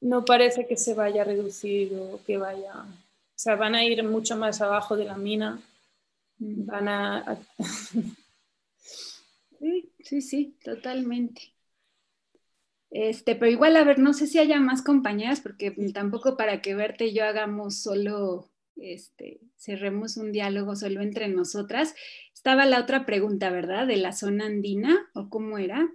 [0.00, 2.72] No parece que se vaya a reducir o que vaya.
[2.72, 5.60] O sea, van a ir mucho más abajo de la mina.
[6.38, 6.66] Mm.
[6.66, 7.38] Van a.
[9.58, 11.52] sí, sí, sí, totalmente.
[12.90, 16.74] Este, pero igual, a ver, no sé si haya más compañeras, porque tampoco para que
[16.74, 21.94] verte y yo hagamos solo, este, cerremos un diálogo solo entre nosotras.
[22.34, 23.86] Estaba la otra pregunta, ¿verdad?
[23.86, 25.88] De la zona andina, ¿o cómo era?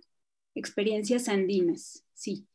[0.56, 2.48] Experiencias andinas, sí.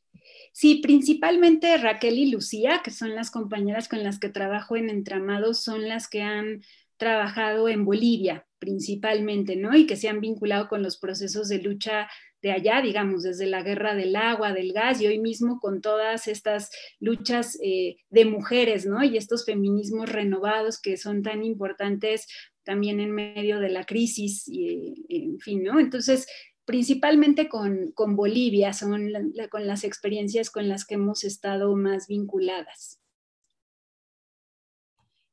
[0.53, 5.63] Sí, principalmente Raquel y Lucía, que son las compañeras con las que trabajo en Entramados,
[5.63, 6.63] son las que han
[6.97, 9.75] trabajado en Bolivia principalmente, ¿no?
[9.75, 12.09] Y que se han vinculado con los procesos de lucha
[12.43, 16.29] de allá, digamos, desde la guerra del agua, del gas y hoy mismo con todas
[16.29, 19.05] estas luchas eh, de mujeres, ¿no?
[19.05, 22.27] Y estos feminismos renovados que son tan importantes
[22.63, 25.81] también en medio de la crisis, y, en fin, ¿no?
[25.81, 26.27] Entonces,
[26.65, 29.13] principalmente con, Bolivia son
[29.51, 33.00] con las experiencias con las que hemos estado más vinculadas.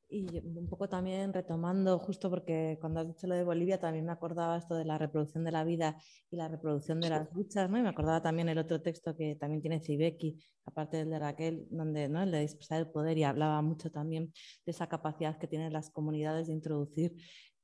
[0.09, 4.13] Y un poco también retomando, justo porque cuando has dicho lo de Bolivia, también me
[4.13, 5.97] acordaba esto de la reproducción de la vida
[6.31, 7.77] y la reproducción de las luchas, ¿no?
[7.77, 11.67] Y me acordaba también el otro texto que también tiene Zibeki, aparte del de Raquel,
[11.69, 12.23] donde, ¿no?
[12.23, 14.31] El de dispersar el poder y hablaba mucho también
[14.65, 17.13] de esa capacidad que tienen las comunidades de introducir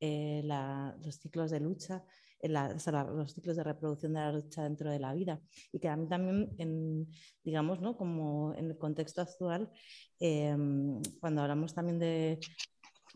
[0.02, 2.04] eh, los ciclos de lucha
[2.50, 5.42] los ciclos de reproducción de la lucha dentro de la vida.
[5.72, 7.08] Y que a mí también, en,
[7.44, 7.98] digamos, ¿no?
[7.98, 9.72] como en el contexto actual,
[10.20, 12.40] em, cuando hablamos también de,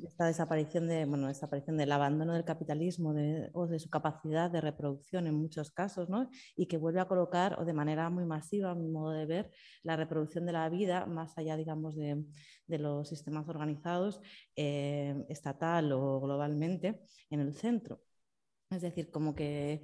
[0.03, 3.15] esta desaparición, de, bueno, desaparición del abandono del capitalismo
[3.53, 6.29] o de su capacidad de reproducción en muchos casos, ¿no?
[6.55, 9.51] y que vuelve a colocar, o de manera muy masiva, a mi modo de ver,
[9.83, 12.23] la reproducción de la vida más allá, digamos, de,
[12.67, 14.21] los sistemas organizados,
[14.55, 18.06] eh, estatal o globalmente, en el centro.
[18.69, 19.81] Es decir, como que,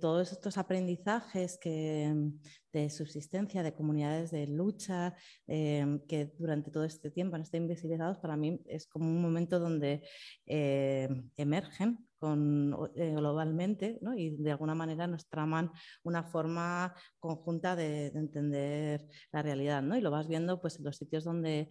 [0.00, 2.12] todos estos aprendizajes que,
[2.72, 5.14] de subsistencia, de comunidades de lucha,
[5.46, 9.60] em, que durante todo este tiempo han estado invisibilizados, para mí es como un momento
[9.60, 10.02] donde
[10.46, 15.70] em, emergen eh, globalmente y de alguna manera nos traman
[16.02, 19.82] una forma conjunta de, entender la realidad.
[19.82, 19.96] ¿no?
[19.96, 21.68] Y lo vas viendo pues, en los sitios donde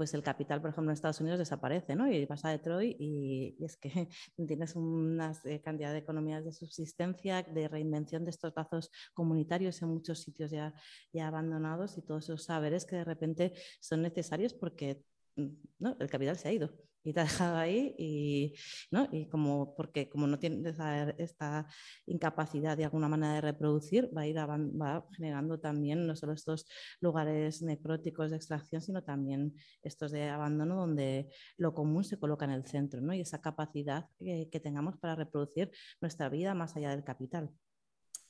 [0.00, 2.10] pues el capital, por ejemplo, en Estados Unidos desaparece, ¿no?
[2.10, 4.08] Y vas a Detroit y, es que
[4.48, 9.88] tienes una eh, cantidad de economías de subsistencia, de reinvención de estos lazos comunitarios en
[9.90, 10.72] muchos sitios ya,
[11.12, 15.04] ya abandonados y todos esos saberes que de repente son necesarios porque
[15.36, 15.48] mm,
[15.80, 15.96] ¿no?
[16.00, 16.70] el capital se ha ido
[17.02, 18.54] y te ha dejado ahí y,
[18.90, 19.08] ¿no?
[19.12, 20.76] y como porque como no tienes
[21.18, 21.66] esta
[22.06, 26.66] incapacidad de alguna manera de reproducir, va a ir va generando también no solo estos
[27.00, 32.52] lugares necróticos de extracción, sino también estos de abandono donde lo común se coloca en
[32.52, 33.14] el centro ¿no?
[33.14, 35.70] y esa capacidad que tengamos para reproducir
[36.00, 37.50] nuestra vida más allá del capital.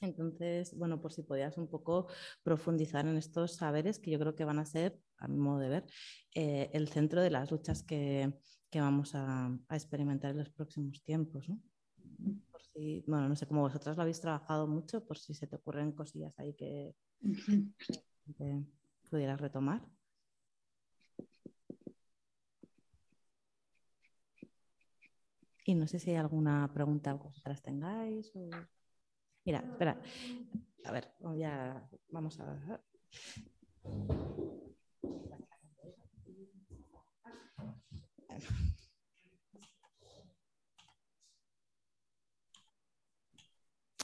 [0.01, 2.07] Entonces, bueno, por si podías un poco
[2.43, 5.69] profundizar en estos saberes que yo creo que van a ser, a mi modo de
[5.69, 5.87] ver,
[6.35, 8.33] eh, el centro de las luchas que,
[8.71, 11.49] que vamos a, experimentar en los próximos tiempos.
[11.49, 11.61] ¿no?
[12.51, 15.57] Por si, bueno, no sé cómo vosotras lo habéis trabajado mucho, por si se te
[15.57, 16.95] ocurren cosillas ahí que,
[19.11, 19.83] pudieras retomar.
[25.65, 28.33] Y no sé si hay alguna pregunta que vosotras tengáis.
[29.45, 29.97] Mira, espera.
[30.85, 32.81] A ver, ya vamos a.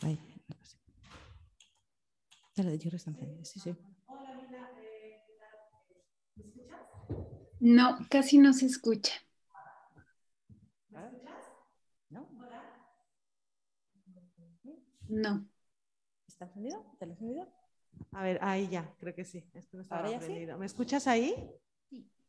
[0.03, 0.18] Ay,
[3.45, 3.76] Sí, sí.
[7.61, 9.12] No, casi no se escucha.
[12.11, 12.26] ¿No?
[15.09, 15.49] No.
[16.27, 16.85] ¿Está encendido?
[16.99, 17.49] ¿Te lo encendido?
[18.13, 19.49] A ver, ahí ya, creo que sí.
[19.55, 20.47] Esto no ¿Ahora ya sí?
[20.59, 21.35] ¿Me escuchas ahí?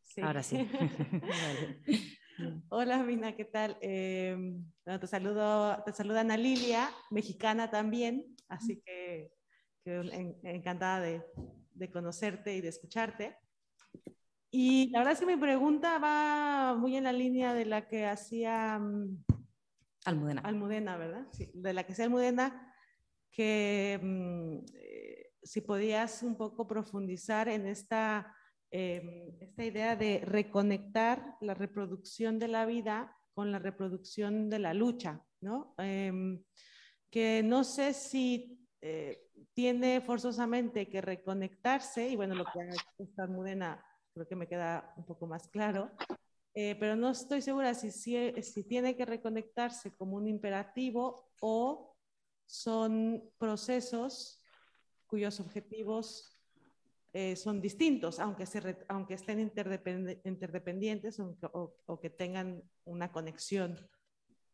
[0.02, 0.22] Sí.
[0.22, 0.58] Ahora sí.
[2.70, 3.78] Hola, Mina, ¿qué tal?
[3.82, 9.34] Em, te saludo, te saluda Ana Lilia, mexicana también, así que,
[9.84, 11.24] encantada de,
[11.74, 13.36] de, conocerte y de escucharte.
[14.52, 18.06] Y la verdad es que mi pregunta va muy en la línea de la que
[18.06, 19.18] hacía mm,
[20.08, 20.42] Almudena.
[20.42, 21.28] Almudena, ¿verdad?
[21.34, 22.67] Sí, de la que hacía Almudena,
[23.38, 28.34] que mm, eh, si podías un poco profundizar en esta
[28.70, 34.74] Em, esta idea de reconectar la reproducción de la vida con la reproducción de la
[34.74, 35.74] lucha, ¿no?
[35.78, 36.44] Em,
[37.10, 42.60] que no sé si eh, tiene forzosamente que reconectarse, y bueno, lo que
[42.98, 43.82] esta Mudena
[44.14, 45.92] creo que me queda un poco más claro,
[46.54, 51.97] eh, pero no estoy segura si, si, si tiene que reconectarse como un imperativo o
[52.48, 54.42] son procesos
[55.06, 56.34] cuyos objetivos
[57.14, 63.90] eh, son distintos, aunque, se aunque estén interdependientes o, que tengan una conexión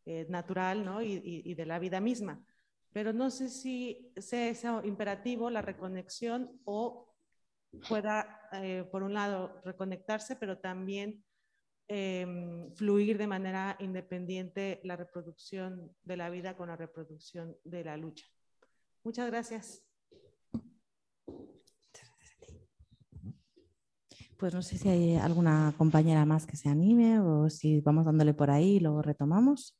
[0.06, 1.02] eh, natural ¿no?
[1.02, 2.44] y, de la vida misma.
[2.92, 7.12] Pero no sé si sea imperativo la reconexión o
[7.88, 11.24] pueda, eh, por un lado, reconectarse, pero también
[11.88, 17.96] em, fluir de manera independiente la reproducción de la vida con la reproducción de la
[17.96, 18.26] lucha.
[19.02, 19.84] Muchas gracias.
[24.38, 28.34] Pues no sé si hay alguna compañera más que se anime o si vamos dándole
[28.34, 29.76] por ahí y luego retomamos.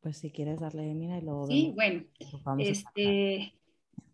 [0.00, 1.46] Pues si quieres darle mira y luego.
[1.46, 2.04] Sí, bueno.
[2.58, 3.54] Este,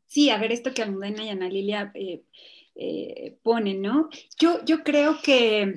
[0.06, 2.22] sí, a ver esto que Almudena y Ana Lilia eh,
[2.82, 3.38] eh,
[3.76, 4.08] ¿no?
[4.38, 5.74] Yo, yo creo que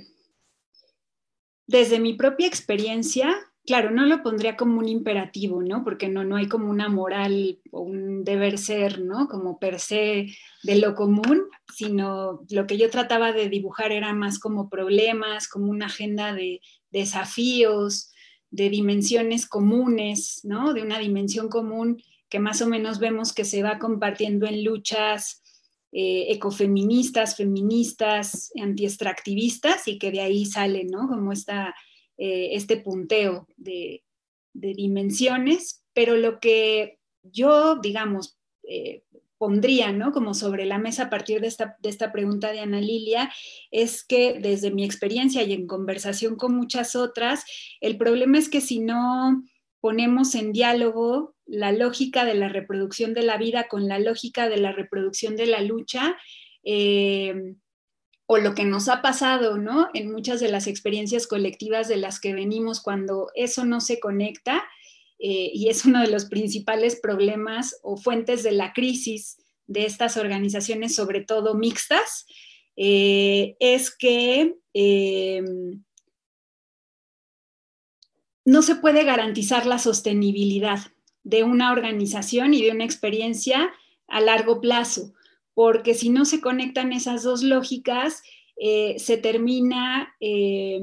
[1.67, 3.35] desde mi propia experiencia,
[3.65, 5.83] claro, no lo pondría como un imperativo, ¿no?
[5.83, 9.27] Porque no, no hay como una moral o un deber ser, ¿no?
[9.27, 10.27] Como per se
[10.63, 11.43] de lo común,
[11.75, 16.61] sino lo que yo trataba de dibujar era más como problemas, como una agenda de
[16.89, 18.13] desafíos,
[18.49, 20.73] de dimensiones comunes, ¿no?
[20.73, 25.42] De una dimensión común que más o menos vemos que se va compartiendo en luchas
[25.93, 31.07] eh, ecofeministas, feministas, antiextractivistas y que de ahí sale, ¿no?
[31.07, 31.73] Como esta
[32.17, 34.03] eh, este punteo de,
[34.53, 38.37] dimensiones, pero lo que yo, digamos,
[38.67, 39.03] eh,
[39.39, 40.11] pondría, ¿no?
[40.11, 43.31] Como sobre la mesa a partir de esta, de esta pregunta de Ana Lilia,
[43.71, 47.45] es que desde mi experiencia y en conversación con muchas otras,
[47.81, 49.43] el problema es que si no
[49.81, 54.57] ponemos en diálogo la lógica de la reproducción de la vida con la lógica de
[54.57, 56.17] la reproducción de la lucha,
[56.63, 57.55] eh,
[58.25, 59.89] o lo que nos ha pasado, ¿no?
[59.93, 64.63] En muchas de las experiencias colectivas de las que venimos cuando eso no se conecta,
[65.19, 69.37] eh, y es uno de los principales problemas o fuentes de la crisis
[69.67, 72.25] de estas organizaciones, sobre todo mixtas,
[72.75, 74.55] eh, es que
[78.45, 80.92] no se puede garantizar la sostenibilidad
[81.23, 83.71] de una organización y de una experiencia
[84.07, 85.13] a largo plazo
[85.53, 88.23] porque si no se conectan esas dos lógicas,
[88.55, 90.79] eh, se termina eh,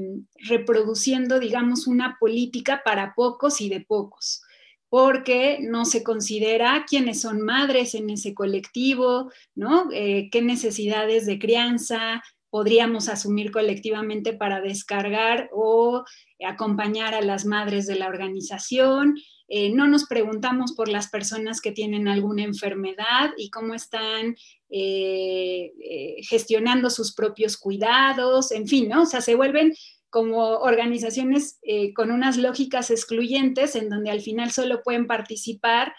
[0.47, 4.41] reproduciendo, digamos, una política para pocos y de pocos,
[4.89, 9.89] porque no se considera quiénes son madres en ese colectivo, ¿no?
[9.93, 12.21] Eh, qué necesidades de crianza
[12.51, 16.03] podríamos asumir colectivamente para descargar o
[16.45, 19.15] acompañar a las madres de la organización,
[19.53, 24.37] eh, no nos preguntamos por las personas que tienen alguna enfermedad y cómo están
[24.69, 29.01] eh, eh, gestionando sus propios cuidados, en fin, ¿no?
[29.01, 29.73] O sea, se vuelven
[30.09, 31.57] como organizaciones
[31.95, 35.93] con unas lógicas excluyentes en donde al final solo pueden participar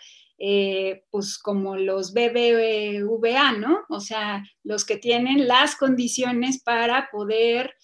[1.10, 3.80] pues como los BBVA, ¿no?
[3.88, 7.74] O sea, los que tienen las condiciones para poder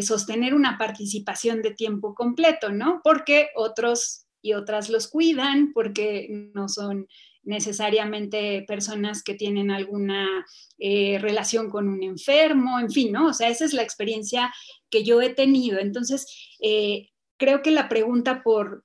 [0.00, 3.00] sostener una participación de tiempo completo, ¿no?
[3.04, 7.06] Porque otros y otras los cuidan porque no son
[7.42, 10.44] necesariamente personas que tienen alguna
[10.78, 13.28] eh, relación con un enfermo, en fin, ¿no?
[13.28, 14.52] O sea, esa es la experiencia
[14.90, 15.78] que yo he tenido.
[15.78, 16.26] Entonces,
[16.60, 18.84] eh, creo que la pregunta por,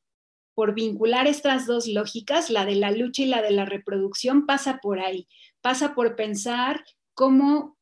[0.55, 4.79] por vincular estas dos lógicas, la de la lucha y la de la reproducción, pasa
[4.81, 5.27] por ahí,
[5.61, 6.83] pasa por pensar
[7.13, 7.77] cómo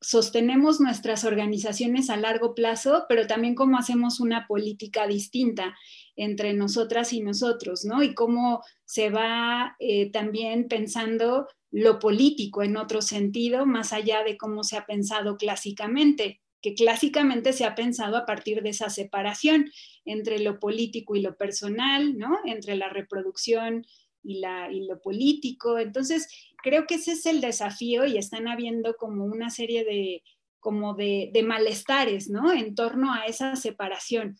[0.00, 5.74] sostenemos nuestras organizaciones a largo plazo, pero también cómo hacemos una política distinta
[6.16, 8.02] entre nosotras y nosotros, ¿no?
[8.02, 14.36] Y cómo se va eh, también pensando lo político en otro sentido, más allá de
[14.36, 19.70] cómo se ha pensado clásicamente, que clásicamente se ha pensado a partir de esa separación
[20.06, 22.38] entre lo político y lo personal, ¿no?
[22.46, 23.84] Entre la reproducción
[24.22, 25.78] y, lo político.
[25.78, 26.28] Entonces,
[26.62, 30.22] creo que ese es el desafío y están habiendo como una serie de
[30.58, 32.52] como de, de malestares, ¿no?
[32.52, 34.36] En torno a esa separación.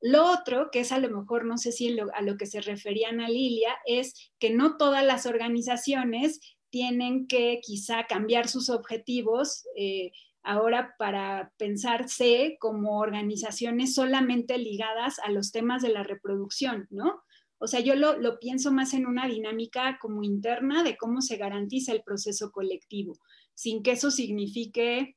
[0.00, 3.20] Lo otro, que es a lo mejor, no sé si a lo que se referían
[3.20, 6.40] a Lilia, es que no todas las organizaciones
[6.70, 10.12] tienen que quizá cambiar sus objetivos eh,
[10.44, 17.22] ahora para pensarse como organizaciones solamente ligadas a los temas de la reproducción, ¿no?
[17.58, 21.36] O sea, yo lo, lo, pienso más en una dinámica como interna de cómo se
[21.36, 23.14] garantiza el proceso colectivo,
[23.54, 25.16] sin que eso signifique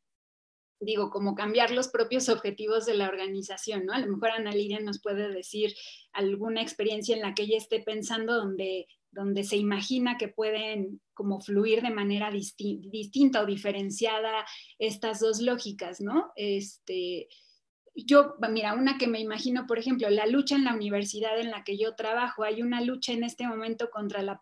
[0.80, 3.94] digo, como cambiar los propios objetivos de la organización, ¿no?
[3.94, 5.74] A lo mejor Ana Lidia nos puede decir
[6.14, 11.42] alguna experiencia en la que ella esté pensando donde, donde se imagina que pueden como
[11.42, 14.46] fluir de manera distinta o diferenciada
[14.78, 16.32] estas dos lógicas, ¿no?
[16.36, 17.28] Este,
[18.06, 21.64] yo, mira, una que me imagino, por ejemplo, la lucha en la universidad en la
[21.64, 24.40] que yo trabajo, hay una lucha en este momento contra la,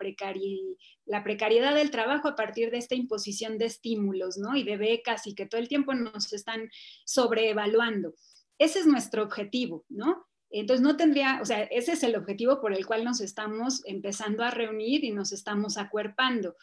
[1.05, 4.57] la precariedad del trabajo a partir de esta imposición de estímulos, ¿no?
[4.57, 6.69] Y de becas y que todo el tiempo nos están
[7.05, 8.13] sobreevaluando.
[8.57, 10.25] Ese es nuestro objetivo, ¿no?
[10.59, 14.43] Entonces no tendría, o sea, ese es el objetivo por el cual nos estamos empezando
[14.43, 16.55] a reunir y nos estamos acuerpando.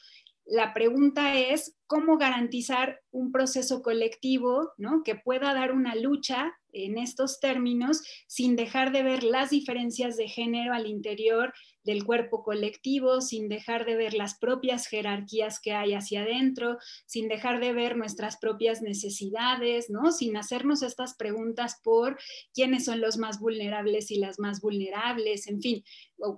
[0.45, 5.03] La pregunta es cómo garantizar un proceso colectivo ¿no?
[5.05, 10.29] que pueda dar una lucha en estos términos sin dejar de ver las diferencias de
[10.29, 11.53] género al interior
[11.85, 17.29] del cuerpo colectivo, sin dejar de ver las propias jerarquías que hay hacia adentro, sin
[17.29, 20.13] dejar de ver nuestras propias necesidades, ¿no?
[20.13, 22.19] Sin hacernos estas preguntas por
[22.55, 25.85] quiénes son los más vulnerables y las más vulnerables, en fin,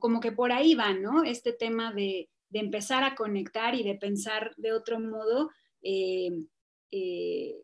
[0.00, 1.24] como que por ahí va, ¿no?
[1.24, 5.50] Este tema de, empezar a conectar y de pensar de otro modo
[5.82, 6.30] eh,
[6.90, 7.56] eh,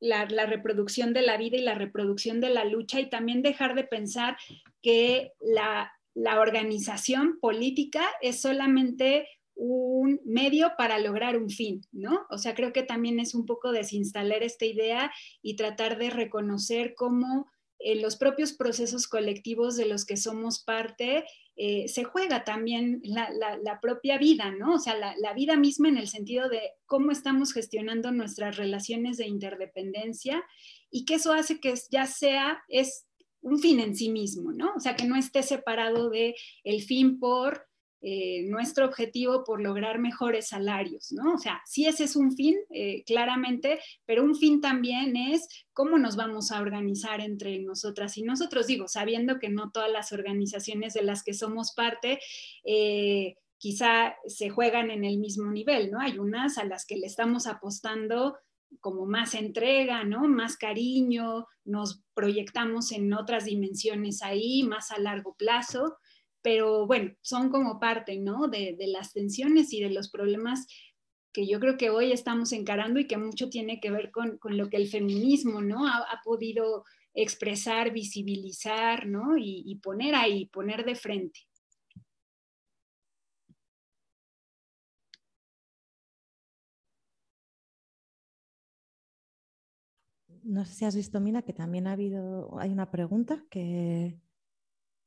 [0.00, 3.84] la, reproducción de la vida y la reproducción de la lucha y también dejar de
[3.84, 4.36] pensar
[4.82, 12.26] que la, la organización política es solamente un medio para lograr un fin, ¿no?
[12.30, 16.94] O sea, creo que también es un poco desinstalar esta idea y tratar de reconocer
[16.94, 17.46] cómo
[17.86, 23.78] en los propios procesos colectivos de los que somos parte eh, se juega también la,
[23.80, 24.74] propia vida, ¿no?
[24.74, 29.28] O sea, la, vida misma en el sentido de cómo estamos gestionando nuestras relaciones de
[29.28, 30.44] interdependencia
[30.90, 33.06] y que eso hace que ya sea, es
[33.40, 34.74] un fin en sí mismo, ¿no?
[34.74, 36.34] O sea, que no esté separado de
[36.64, 37.68] el fin por
[38.08, 41.34] eh, nuestro objetivo por lograr mejores salarios, ¿no?
[41.34, 45.98] O sea, sí ese es un fin, eh, claramente, pero un fin también es cómo
[45.98, 50.94] nos vamos a organizar entre nosotras y nosotros, digo, sabiendo que no todas las organizaciones
[50.94, 52.20] de las que somos parte,
[52.62, 55.98] eh, quizá se juegan en el mismo nivel, ¿no?
[55.98, 58.36] Hay unas a las que le estamos apostando
[58.78, 60.28] como más entrega, ¿no?
[60.28, 65.96] Más cariño, nos proyectamos en otras dimensiones ahí, más a largo plazo
[66.46, 68.46] pero bueno, son como parte, ¿no?
[68.46, 70.68] De, las tensiones y de los problemas
[71.32, 74.68] que yo creo que hoy estamos encarando y que mucho tiene que ver con, lo
[74.70, 75.88] que el feminismo, ¿no?
[75.88, 79.36] Ha, podido expresar, visibilizar, ¿no?
[79.36, 81.40] Y, y poner ahí, poner de frente.
[90.44, 94.20] No sé si has visto, Mina, que también ha habido, hay una pregunta que,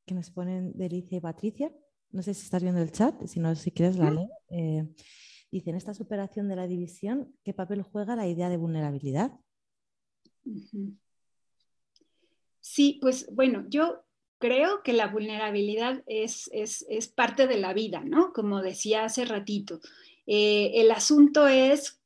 [0.09, 1.71] que nos ponen Delicia y Patricia.
[2.09, 4.27] No sé si estás viendo el chat, si no, si quieres la leo.
[4.49, 4.83] Eh,
[5.51, 9.39] dice, en esta superación de la división, ¿qué papel juega la idea de vulnerabilidad?
[12.59, 14.03] Sí, pues bueno, yo
[14.39, 18.33] creo que la vulnerabilidad es, es, parte de la vida, ¿no?
[18.33, 19.79] Como decía hace ratito.
[20.25, 21.98] Eh, el asunto es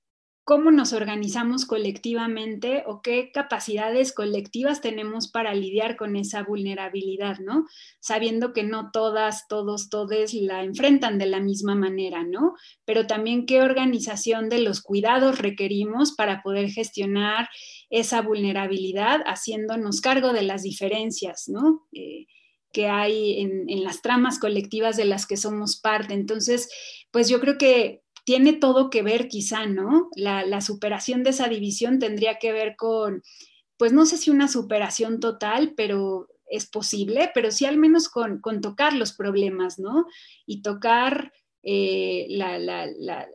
[0.44, 7.66] cómo nos organizamos colectivamente o qué capacidades colectivas tenemos para lidiar con esa vulnerabilidad, ¿no?
[8.02, 12.56] Sabiendo que no todas, todos, todes la enfrentan de la misma manera, ¿no?
[12.84, 17.48] Pero también qué organización de los cuidados requerimos para poder gestionar
[17.90, 21.88] esa vulnerabilidad haciéndonos cargo de las diferencias, ¿no?
[21.94, 22.28] Eh,
[22.74, 26.16] que hay en, en las tramas colectivas de las que somos parte.
[26.16, 26.70] Entonces,
[27.12, 30.10] pues yo creo que tiene todo que ver quizá, ¿no?
[30.16, 33.22] La, superación de esa división tendría que ver con,
[33.78, 38.42] pues no sé si una superación total, pero es posible, pero sí al menos con,
[38.62, 40.06] tocar los problemas, ¿no?
[40.46, 41.34] Y tocar,
[41.64, 42.28] eh,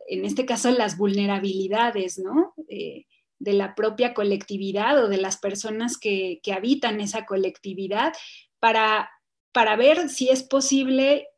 [0.07, 2.53] en este caso, las vulnerabilidades, ¿no?
[2.67, 3.05] Eh,
[3.37, 8.11] de la propia colectividad o de las personas que, que habitan esa colectividad
[8.59, 9.09] para,
[9.53, 11.28] para ver si es posible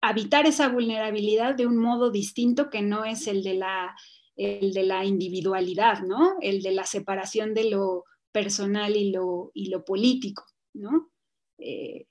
[0.00, 3.94] habitar esa vulnerabilidad de un modo distinto que no es el de la,
[4.36, 6.36] el de la individualidad, ¿no?
[6.40, 11.10] El de la separación de lo personal y lo, y lo político, ¿no?
[11.58, 12.06] Eh,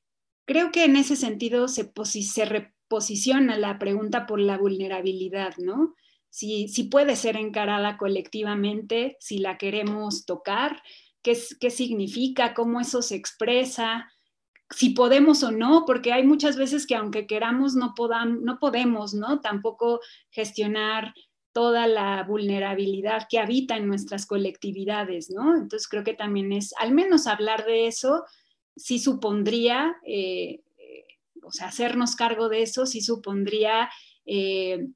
[0.45, 5.95] creo que en ese sentido se, se reposiciona la pregunta por la vulnerabilidad, ¿no?
[6.30, 10.84] Si, si, puede ser encarada colectivamente, si la queremos tocar,
[11.24, 14.07] qué, qué significa, cómo eso se expresa,
[14.76, 17.94] si podemos o no, porque hay muchas veces que aunque queramos no,
[18.41, 19.41] no podemos, ¿no?
[19.41, 21.14] Tampoco gestionar
[21.52, 25.56] toda la vulnerabilidad que habita en nuestras colectividades, ¿no?
[25.56, 28.26] Entonces creo que también es, al menos hablar de eso,
[28.76, 31.06] sí supondría, eh, eh,
[31.41, 33.90] o sea, hacernos cargo de eso, sí supondría,
[34.26, 34.88] eh,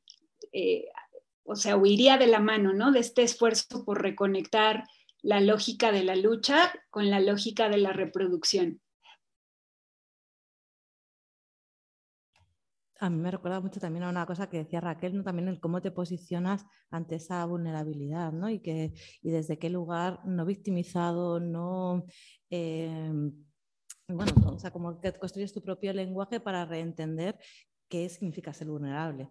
[1.44, 2.92] o sea, huiría de la mano, ¿no?
[2.92, 4.84] De este esfuerzo por reconectar
[5.24, 8.83] la lógica de la lucha con la lógica de la reproducción.
[13.04, 15.82] A mí me recuerda mucho también a una cosa que decía Raquel, también el cómo
[15.82, 18.50] te posicionas ante esa vulnerabilidad, ¿no?
[18.50, 22.06] Y, que, y desde qué lugar no victimizado, no...
[22.50, 23.12] Eh,
[24.08, 27.38] bueno, o sea, como que construyes tu propio lenguaje para reentender
[27.90, 29.30] qué significa ser vulnerable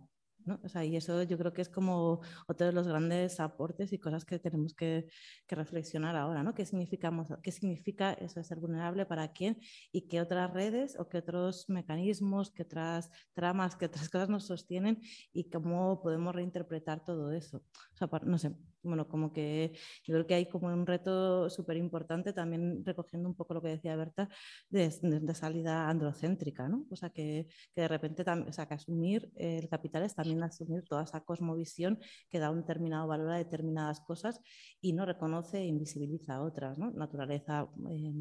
[0.84, 4.38] y eso yo creo que es como otro de los grandes aportes y cosas que
[4.38, 5.06] tenemos que,
[5.48, 6.54] reflexionar ahora, ¿no?
[6.54, 9.60] ¿Qué, significamos, ¿Qué significa eso de ser vulnerable para quién
[9.92, 14.46] y qué otras redes o qué otros mecanismos, qué otras tramas, qué otras cosas nos
[14.46, 15.00] sostienen
[15.32, 17.58] y cómo podemos reinterpretar todo eso?
[17.92, 18.52] O sea, no sé,
[18.82, 19.72] bueno, como que
[20.04, 23.68] yo creo que hay como un reto súper importante también recogiendo un poco lo que
[23.68, 24.28] decía Berta
[24.70, 24.90] de,
[25.34, 26.86] salida androcéntrica, ¿no?
[26.90, 30.84] O sea, que, que de repente, o sea, que asumir el capital es también asumir
[30.84, 31.98] toda esa cosmovisión
[32.28, 34.40] que da un determinado valor a determinadas cosas
[34.80, 36.90] y no reconoce e invisibiliza otras, ¿no?
[36.90, 37.68] Naturaleza.
[37.90, 38.12] Eh,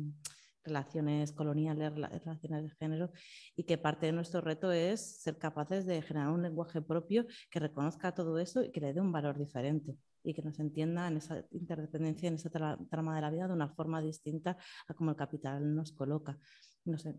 [0.63, 3.11] relaciones coloniales, relaciones de género,
[3.55, 7.59] y que parte de nuestro reto es ser capaces de generar un lenguaje propio que
[7.59, 11.17] reconozca todo eso y que le dé un valor diferente y que nos entienda en
[11.17, 14.57] esa interdependencia, en esa trama de la vida de una forma distinta
[14.88, 16.38] a como el capital nos coloca.
[16.85, 17.15] No sé,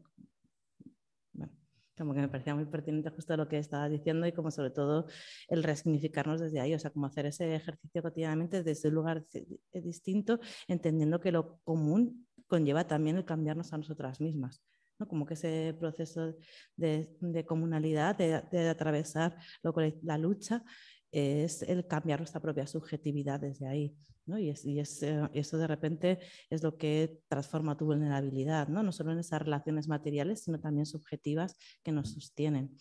[1.96, 5.06] como que me parecía muy pertinente justo lo que estabas diciendo y como sobre todo
[5.48, 9.24] el resignificarnos desde ahí, o sea, como hacer ese ejercicio cotidianamente desde un lugar
[9.72, 14.62] distinto, entendiendo que lo común conlleva también el cambiarnos a nosotras mismas.
[14.98, 15.08] ¿no?
[15.08, 16.34] Como que ese proceso
[16.76, 20.62] de, comunalidad, de, de atravesar lo, la lucha,
[21.10, 23.96] es el cambiar nuestra propia subjetividad desde ahí.
[24.26, 24.38] ¿no?
[24.38, 26.18] Y, es, y es, eh, eso de repente
[26.50, 28.82] es lo que transforma tu vulnerabilidad, ¿no?
[28.82, 32.76] no solo en esas relaciones materiales, sino también subjetivas que nos sostienen.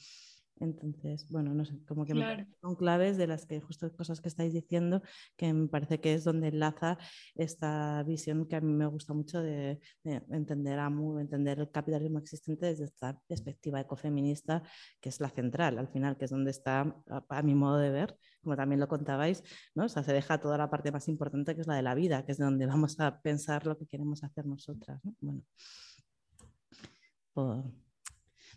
[0.59, 2.13] Entonces, bueno, no sé, como que
[2.61, 5.01] son claves de las que justo cosas que estáis diciendo,
[5.35, 6.97] que me parece que es donde enlaza
[7.35, 12.67] esta visión que a mí me gusta mucho de, entender a entender el capitalismo existente
[12.67, 14.61] desde esta perspectiva ecofeminista,
[14.99, 18.17] que es la central, al final, que es donde está, a, mi modo de ver,
[18.41, 19.85] como también lo contabais, ¿no?
[19.85, 22.23] O sea, se deja toda la parte más importante, que es la de la vida,
[22.25, 25.41] que es donde vamos a pensar lo que queremos hacer nosotras, ¿no?
[27.33, 27.73] Bueno,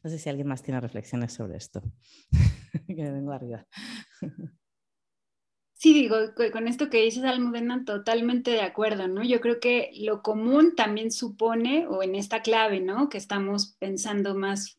[0.05, 1.83] no sé si alguien más tiene reflexiones sobre esto.
[2.87, 3.67] que me vengo arriba.
[5.77, 6.17] Sí, digo,
[6.51, 9.23] con esto que dices, Almudena, totalmente de acuerdo, ¿no?
[9.23, 13.11] Yo creo que lo común también supone, o en esta clave, ¿no?
[13.11, 14.79] Que estamos pensando más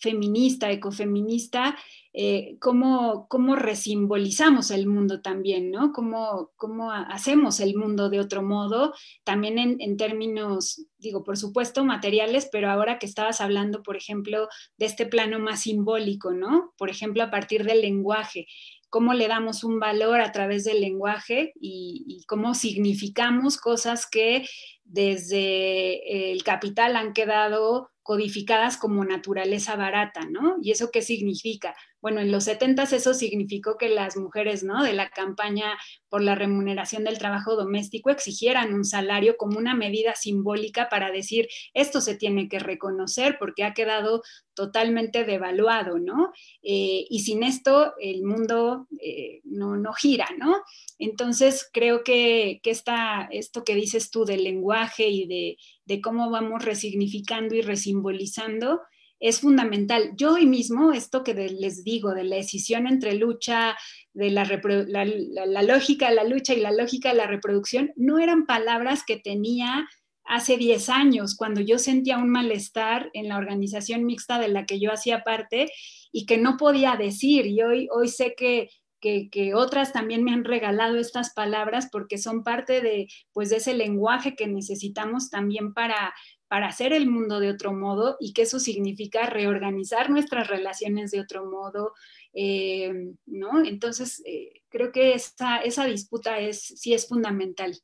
[0.00, 1.76] feminista, ecofeminista,
[2.12, 5.92] eh, cómo, cómo, resimbolizamos el mundo también, ¿no?
[5.92, 11.84] Cómo, cómo hacemos el mundo de otro modo, también en, en, términos, digo, por supuesto,
[11.84, 16.74] materiales, pero ahora que estabas hablando, por ejemplo, de este plano más simbólico, ¿no?
[16.76, 18.46] Por ejemplo, a partir del lenguaje
[18.90, 24.44] cómo le damos un valor a través del lenguaje y, y, cómo significamos cosas que
[24.90, 30.56] desde el capital han quedado codificadas como naturaleza barata, ¿no?
[30.60, 31.76] ¿Y eso qué significa?
[32.00, 34.82] Bueno, en los 70 eso significó que las mujeres, ¿no?
[34.82, 40.14] De la campaña por la remuneración del trabajo doméstico exigieran un salario como una medida
[40.14, 44.22] simbólica para decir, esto se tiene que reconocer porque ha quedado
[44.54, 46.32] totalmente devaluado, ¿no?
[46.62, 50.62] Eh, y sin esto el mundo eh, no, no, gira, ¿no?
[50.98, 56.64] Entonces creo que, que esto que dices tú del lenguaje y de, de cómo vamos
[56.64, 58.80] resignificando y resimbolizando,
[59.20, 60.12] es fundamental.
[60.16, 63.76] Yo hoy mismo, esto que les digo, de la decisión entre lucha,
[64.14, 68.46] de la, la, lógica de la lucha y la lógica de la reproducción, no eran
[68.46, 69.86] palabras que tenía
[70.24, 74.80] hace 10 años, cuando yo sentía un malestar en la organización mixta de la que
[74.80, 75.70] yo hacía parte
[76.12, 77.46] y que no podía decir.
[77.46, 78.70] Y hoy, hoy sé que,
[79.00, 83.74] que, otras también me han regalado estas palabras porque son parte de, pues, de ese
[83.74, 86.14] lenguaje que necesitamos también para,
[86.48, 91.20] para hacer el mundo de otro modo y que eso significa reorganizar nuestras relaciones de
[91.20, 91.94] otro modo,
[92.32, 92.92] eh,
[93.26, 93.64] ¿no?
[93.64, 97.76] Entonces, eh, creo que esa, esa disputa es, sí es fundamental,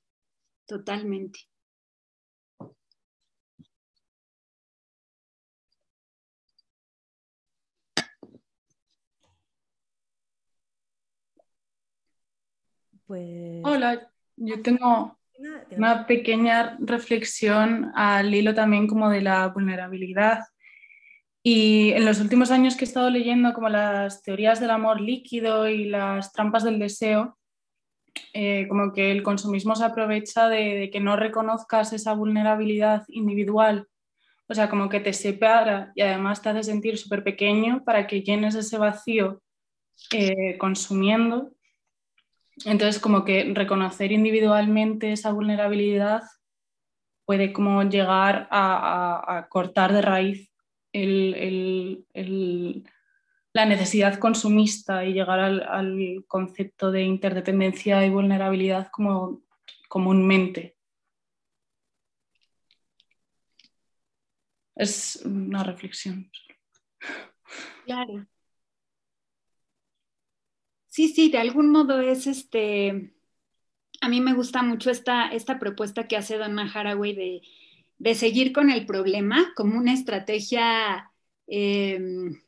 [0.66, 1.40] totalmente.
[13.06, 13.60] Pues...
[13.64, 15.16] Hola, yo tengo
[15.70, 20.40] una pequeña reflexión al hilo también como de la vulnerabilidad.
[21.42, 25.68] Y en los últimos años que he estado leyendo como las teorías del amor líquido
[25.68, 27.38] y las trampas del deseo,
[28.32, 33.86] eh, como que el consumismo se aprovecha de, que no reconozcas esa vulnerabilidad individual,
[34.48, 38.22] o sea, como que te separa y además te hace sentir súper pequeño para que
[38.22, 39.42] llenes ese vacío
[40.12, 41.52] eh, consumiendo
[42.64, 46.22] entonces, como que reconocer individualmente esa vulnerabilidad
[47.26, 50.52] puede como llegar a, cortar de raíz
[53.52, 59.42] la necesidad consumista y llegar al, concepto de interdependencia y vulnerabilidad como
[59.88, 60.76] comúnmente.
[64.74, 66.30] Es una reflexión.
[67.84, 68.26] Claro.
[70.97, 73.12] Sí, sí, de algún modo es este,
[74.01, 77.43] a mí me gusta mucho esta, esta propuesta que hace Donna Haraway
[77.98, 81.12] de, seguir con el problema como una estrategia,
[81.47, 82.40] em,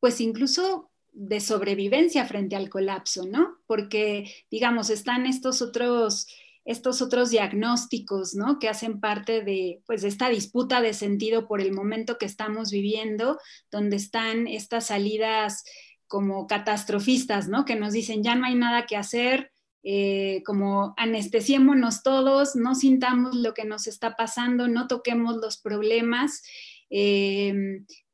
[0.00, 3.58] pues incluso de sobrevivencia frente al colapso, ¿no?
[3.66, 6.26] Porque, digamos, están estos otros,
[6.64, 8.58] estos otros diagnósticos, ¿no?
[8.58, 12.72] Que hacen parte de, pues, de esta disputa de sentido por el momento que estamos
[12.72, 13.38] viviendo,
[13.70, 15.62] donde están estas salidas
[16.10, 17.64] como catastrofistas, ¿no?
[17.64, 19.52] Que nos dicen, ya no hay nada que hacer,
[19.84, 26.42] eh, como anestesiémonos todos, no sintamos lo que nos está pasando, no toquemos los problemas,
[26.90, 27.54] eh,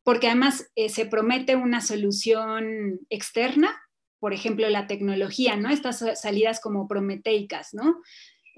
[0.02, 3.74] porque además eh, se promete una solución externa,
[4.20, 5.70] por ejemplo, la tecnología, ¿no?
[5.70, 8.02] Estas salidas como prometeicas, ¿no?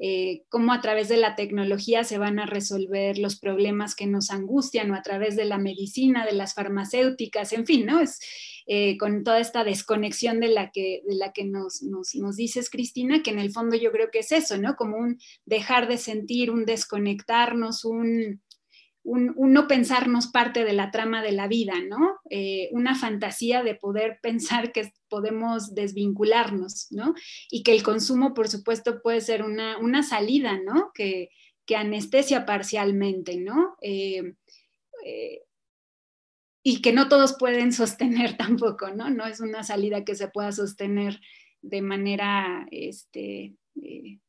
[0.01, 4.31] Eh, cómo a través de la tecnología se van a resolver los problemas que nos
[4.31, 8.01] angustian o a través de la medicina, de las farmacéuticas, en fin, ¿no?
[8.71, 12.69] Eh, con toda esta desconexión de la que, de la que nos, nos, nos, dices,
[12.69, 14.77] Cristina, que en el fondo yo creo que es eso, ¿no?
[14.77, 18.43] Como un dejar de sentir, un desconectarnos, un,
[19.05, 22.19] un, no pensarnos parte de la trama de la vida, ¿no?
[22.29, 27.15] Eh, una fantasía de poder pensar que podemos desvincularnos, ¿no?
[27.51, 30.91] Y que el consumo, por supuesto, puede ser una, salida, ¿no?
[30.93, 31.31] Que,
[31.75, 33.77] anestesia parcialmente, ¿no?
[33.83, 34.35] Eh,
[36.69, 39.09] y que no todos pueden sostener tampoco, ¿no?
[39.09, 41.19] No es una salida que se pueda sostener
[41.63, 43.55] de manera, este,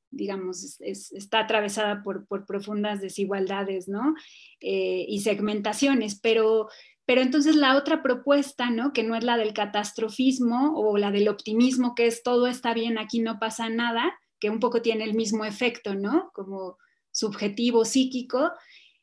[0.09, 4.15] digamos, está atravesada por, profundas desigualdades, ¿no?
[4.61, 6.69] Eh, y segmentaciones, pero,
[7.05, 8.93] pero entonces la otra propuesta, ¿no?
[8.93, 12.97] Que no es la del catastrofismo o la del optimismo, que es todo está bien,
[12.97, 16.31] aquí no pasa nada, que un poco tiene el mismo efecto, ¿no?
[16.33, 16.77] Como
[17.11, 18.51] subjetivo, psíquico.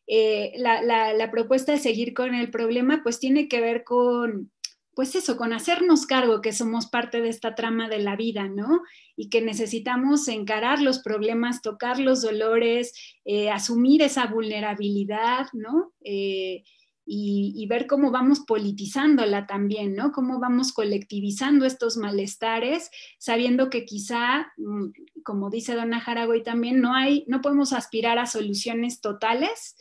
[0.06, 4.50] Eh, la, la propuesta de seguir con el problema, pues tiene que ver con,
[4.96, 8.80] pues eso, con hacernos cargo que somos parte de esta trama de la vida, ¿no?
[9.14, 12.94] Y que necesitamos encarar los problemas, tocar los dolores,
[13.26, 15.92] eh, asumir esa vulnerabilidad, ¿no?
[16.02, 16.64] Eh,
[17.08, 20.10] y, ver cómo vamos politizándola también, ¿no?
[20.10, 24.86] Cómo vamos colectivizando estos malestares, sabiendo que quizá, mm,
[25.22, 29.76] como dice Donna Jaragoy también, no hay, no podemos aspirar a soluciones totales,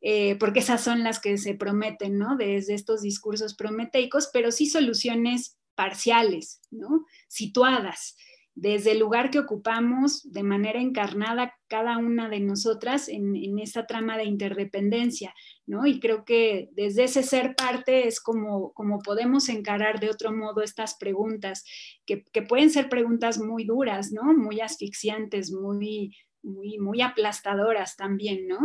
[0.00, 2.36] eh, porque esas son las que se prometen, ¿no?
[2.36, 7.04] Desde estos discursos prometeicos, pero sí soluciones parciales, ¿no?
[7.26, 8.16] Situadas
[8.60, 13.86] desde el lugar que ocupamos de manera encarnada cada una de nosotras en, en esta
[13.86, 15.32] trama de interdependencia,
[15.64, 15.86] ¿no?
[15.86, 20.62] Y creo que desde ese ser parte es como, como podemos encarar de otro modo
[20.62, 21.64] estas preguntas,
[22.04, 24.34] que, que pueden ser preguntas muy duras, ¿no?
[24.34, 28.58] Muy asfixiantes, muy, muy, muy aplastadoras también, ¿no?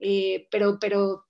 [0.00, 1.26] Eh, pero, pero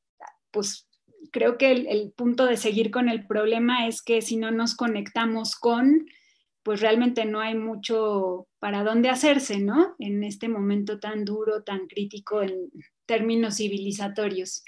[0.50, 0.88] pues
[1.30, 5.56] creo que el, punto de seguir con el problema es que si no nos conectamos
[5.56, 6.06] con,
[6.68, 9.94] pues realmente no hay mucho para dónde hacerse, ¿no?
[9.98, 12.70] En este momento tan duro, tan crítico en
[13.06, 14.62] términos civilizatorios.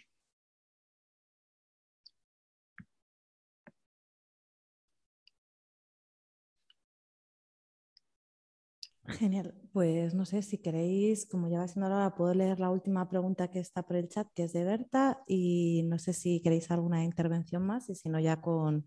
[9.09, 9.55] Genial.
[9.75, 13.51] Pues no sé si queréis, como ya va siendo hora, puedo leer la última pregunta
[13.51, 17.05] que está por el chat, que es de Berta, y no sé si queréis alguna
[17.05, 18.87] intervención más, y si no, ya con,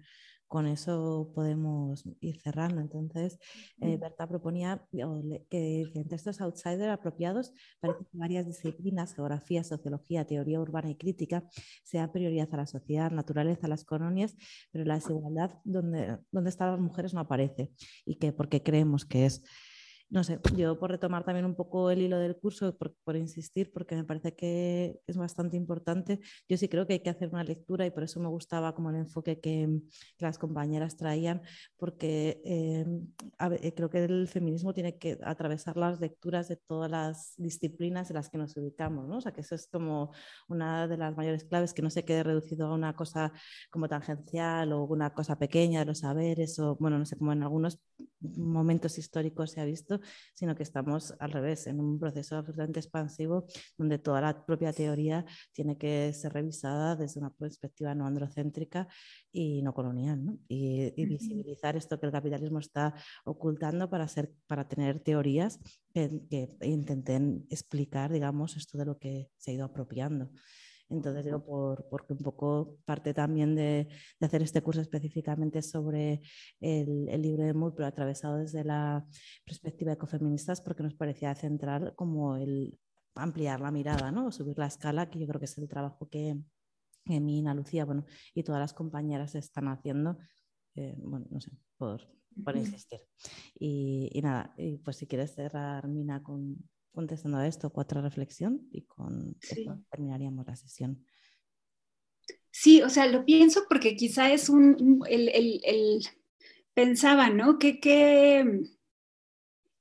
[0.53, 2.79] con eso podemos ir cerrando.
[2.79, 3.39] Entonces,
[3.81, 10.59] eh, Berta proponía que entre estos outsiders apropiados parece que varias disciplinas, geografía, sociología, teoría
[10.59, 11.43] urbana y crítica,
[11.83, 14.35] sean prioridad a la sociedad, naturaleza, a las colonias,
[14.71, 17.71] pero la desigualdad donde, donde están las mujeres no aparece
[18.05, 19.43] y que porque creemos que es
[20.09, 23.95] no sé, yo por retomar también un poco el hilo del curso, por, insistir, porque
[23.95, 27.85] me parece que es bastante importante, yo sí creo que hay que hacer una lectura
[27.85, 29.67] y por eso me gustaba como el enfoque que,
[30.19, 31.41] las compañeras traían,
[31.77, 32.85] porque eh,
[33.75, 38.29] creo que el feminismo tiene que atravesar las lecturas de todas las disciplinas en las
[38.29, 39.17] que nos ubicamos, ¿no?
[39.17, 40.11] O sea, que eso es como
[40.47, 43.33] una de las mayores claves, que no se quede reducido a una cosa
[43.69, 47.43] como tangencial o una cosa pequeña de los saberes, o bueno, no sé, como en
[47.43, 47.79] algunos
[48.19, 49.92] momentos históricos se ha visto,
[50.33, 53.45] sino que estamos al revés, en un proceso absolutamente expansivo
[53.77, 58.87] donde toda la propia teoría tiene que ser revisada desde una perspectiva no androcéntrica
[59.31, 60.37] y no colonial, ¿no?
[60.47, 62.95] Y, visibilizar esto que el capitalismo está
[63.25, 65.59] ocultando para, ser, para tener teorías
[65.93, 70.31] que, que intenten explicar, digamos, esto de lo que se ha ido apropiando.
[70.93, 73.87] Entonces digo, por, porque un poco parte también de,
[74.19, 76.21] de hacer este curso específicamente sobre
[76.59, 79.05] el, el, libro de Moore, pero atravesado desde la
[79.45, 82.77] perspectiva ecofeministas, porque nos parecía central como el
[83.15, 84.31] ampliar la mirada, ¿no?
[84.31, 86.37] subir la escala, que yo creo que es el trabajo que
[87.05, 90.17] Emina, Lucía, bueno, y todas las compañeras están haciendo,
[90.75, 92.01] eh, bueno, no sé, por,
[92.43, 93.01] por insistir.
[93.59, 96.57] Y, y, nada, y pues si quieres cerrar, Mina, con,
[96.93, 101.05] contestando a esto, cuatro reflexión y con esto terminaríamos la sesión.
[102.51, 105.29] Sí, o sea, lo pienso porque quizá es un, el,
[105.65, 106.07] el,
[106.73, 107.57] pensaba, ¿no?
[107.57, 108.61] ¿Qué, qué,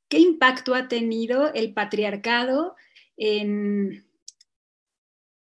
[0.09, 2.74] qué impacto ha tenido el patriarcado
[3.16, 4.06] en,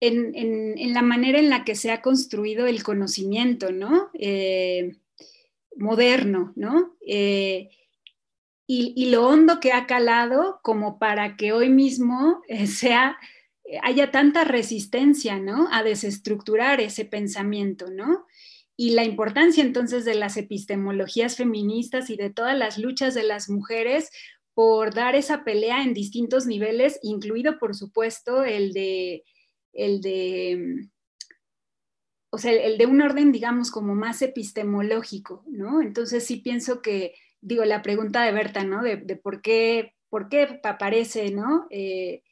[0.01, 0.35] en,
[0.79, 4.11] en, la manera en la que se ha construido el conocimiento, ¿no?
[4.15, 4.97] Eh,
[5.77, 6.97] moderno, ¿no?
[7.07, 7.71] Eh,
[8.67, 13.17] y, lo hondo que ha calado como para que hoy mismo eh, sea,
[13.65, 15.69] eh, haya tanta resistencia, ¿no?
[15.71, 18.27] A desestructurar ese pensamiento, ¿no?
[18.77, 23.49] Y la importancia entonces de las epistemologías feministas y de todas las luchas de las
[23.49, 24.11] mujeres
[24.53, 29.23] por dar esa pelea en distintos niveles, incluido por supuesto el de,
[29.75, 30.89] el de,
[32.31, 35.83] o sea, el de un orden, digamos, como más epistemológico, ¿no?
[35.83, 38.83] Entonces sí pienso que digo, la pregunta de Berta, ¿no?
[38.83, 41.67] De, por, qué, por qué aparece, ¿no?
[41.71, 42.23] Eh,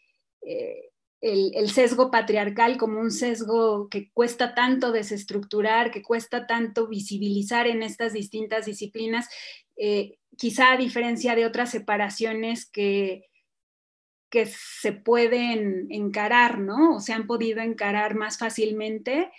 [0.42, 0.90] eh,
[1.20, 7.82] el, sesgo patriarcal como un sesgo que cuesta tanto desestructurar, que cuesta tanto visibilizar en
[7.82, 9.28] estas distintas disciplinas,
[9.76, 13.22] eh, quizá a diferencia de otras separaciones que,
[14.28, 16.96] que se pueden encarar, ¿no?
[16.96, 19.30] O se han podido encarar más fácilmente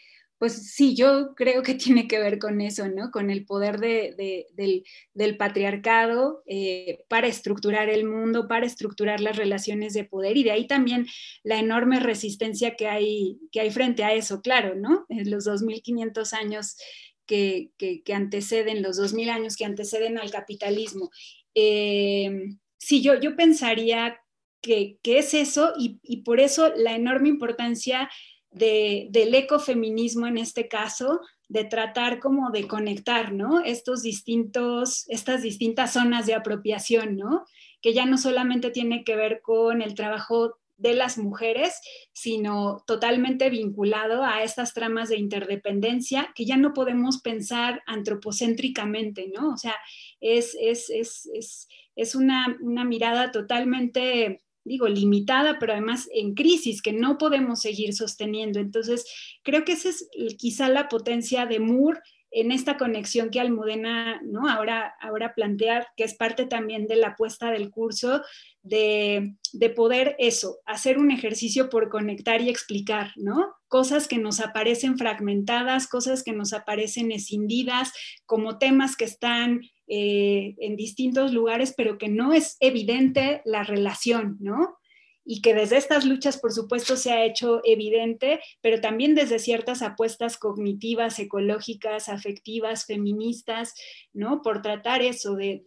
[0.45, 3.09] pues sí, yo creo que tiene que ver con eso, ¿no?
[3.09, 10.03] Con el poder del, patriarcado eh, para estructurar el mundo, para estructurar las relaciones de
[10.03, 11.07] poder y de ahí también
[11.41, 13.39] la enorme resistencia que hay,
[13.71, 15.07] frente a eso, claro, ¿no?
[15.09, 16.77] En los 2500 años
[17.25, 17.71] que,
[18.13, 21.09] anteceden, los 2000 años que anteceden al capitalismo.
[21.55, 24.19] Eh, sí, yo, yo pensaría
[24.61, 28.11] que, es eso y por eso la enorme importancia
[28.55, 33.59] del ecofeminismo en este caso, de tratar como de conectar, ¿no?
[33.63, 37.45] Estos distintos, estas distintas zonas de apropiación, ¿no?
[37.81, 41.79] Que ya no solamente tiene que ver con el trabajo de las mujeres,
[42.13, 49.49] sino totalmente vinculado a estas tramas de interdependencia que ya no podemos pensar antropocéntricamente, ¿no?
[49.49, 49.75] O sea,
[50.19, 56.91] es, es, es, es una, una mirada totalmente digo, limitada, pero además en crisis que
[56.91, 58.59] no podemos seguir sosteniendo.
[58.59, 59.05] Entonces,
[59.43, 62.01] creo que esa es quizá la potencia de Moore
[62.35, 64.49] en esta conexión que Almudena ¿no?
[64.49, 68.21] ahora, ahora plantea, que es parte también de la apuesta del curso,
[68.61, 73.53] de, de, poder eso, hacer un ejercicio por conectar y explicar, ¿no?
[73.69, 77.93] Cosas que nos aparecen fragmentadas, cosas que nos aparecen escindidas,
[78.25, 84.37] como temas que están eh, en distintos lugares, pero que no es evidente la relación,
[84.39, 84.77] ¿no?
[85.23, 89.81] Y que desde estas luchas, por supuesto, se ha hecho evidente, pero también desde ciertas
[89.81, 93.73] apuestas cognitivas, ecológicas, afectivas, feministas,
[94.13, 94.41] ¿no?
[94.41, 95.63] Por tratar eso, de,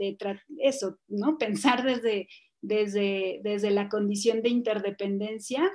[0.58, 1.38] eso, ¿no?
[1.38, 2.28] Pensar desde,
[2.60, 5.70] desde, desde la condición de interdependencia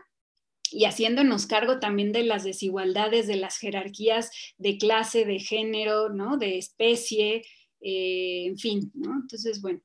[0.74, 6.38] y haciéndonos cargo también de las desigualdades, de las jerarquías de clase, de género, ¿no?
[6.38, 7.44] De especie,
[7.84, 9.14] eh, en fin, ¿no?
[9.14, 9.82] Entonces, bueno,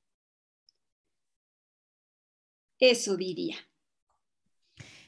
[2.78, 3.56] eso diría.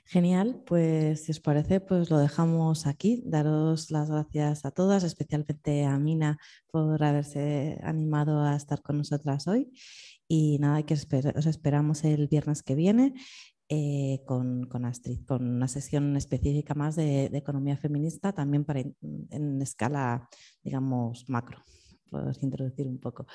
[0.04, 3.22] Genial, pues si os parece, pues lo dejamos aquí.
[3.24, 9.46] Daros las gracias a todas, especialmente a Mina por haberse animado a estar con nosotras
[9.46, 9.70] hoy.
[10.26, 13.14] Y nada, que os esperamos el viernes que viene
[13.68, 20.28] eh, con, Astrid, con una sesión específica más de, economía feminista, también para en escala,
[20.64, 21.62] digamos, macro
[22.10, 23.26] puedes introducir un poco.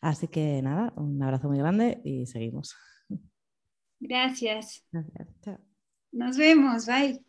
[0.00, 2.76] Así que nada, un abrazo muy grande y seguimos.
[4.00, 4.84] Gracias.
[4.92, 5.28] Gracias.
[5.42, 5.58] Chao.
[6.12, 6.86] Nos vemos.
[6.86, 7.24] Bye.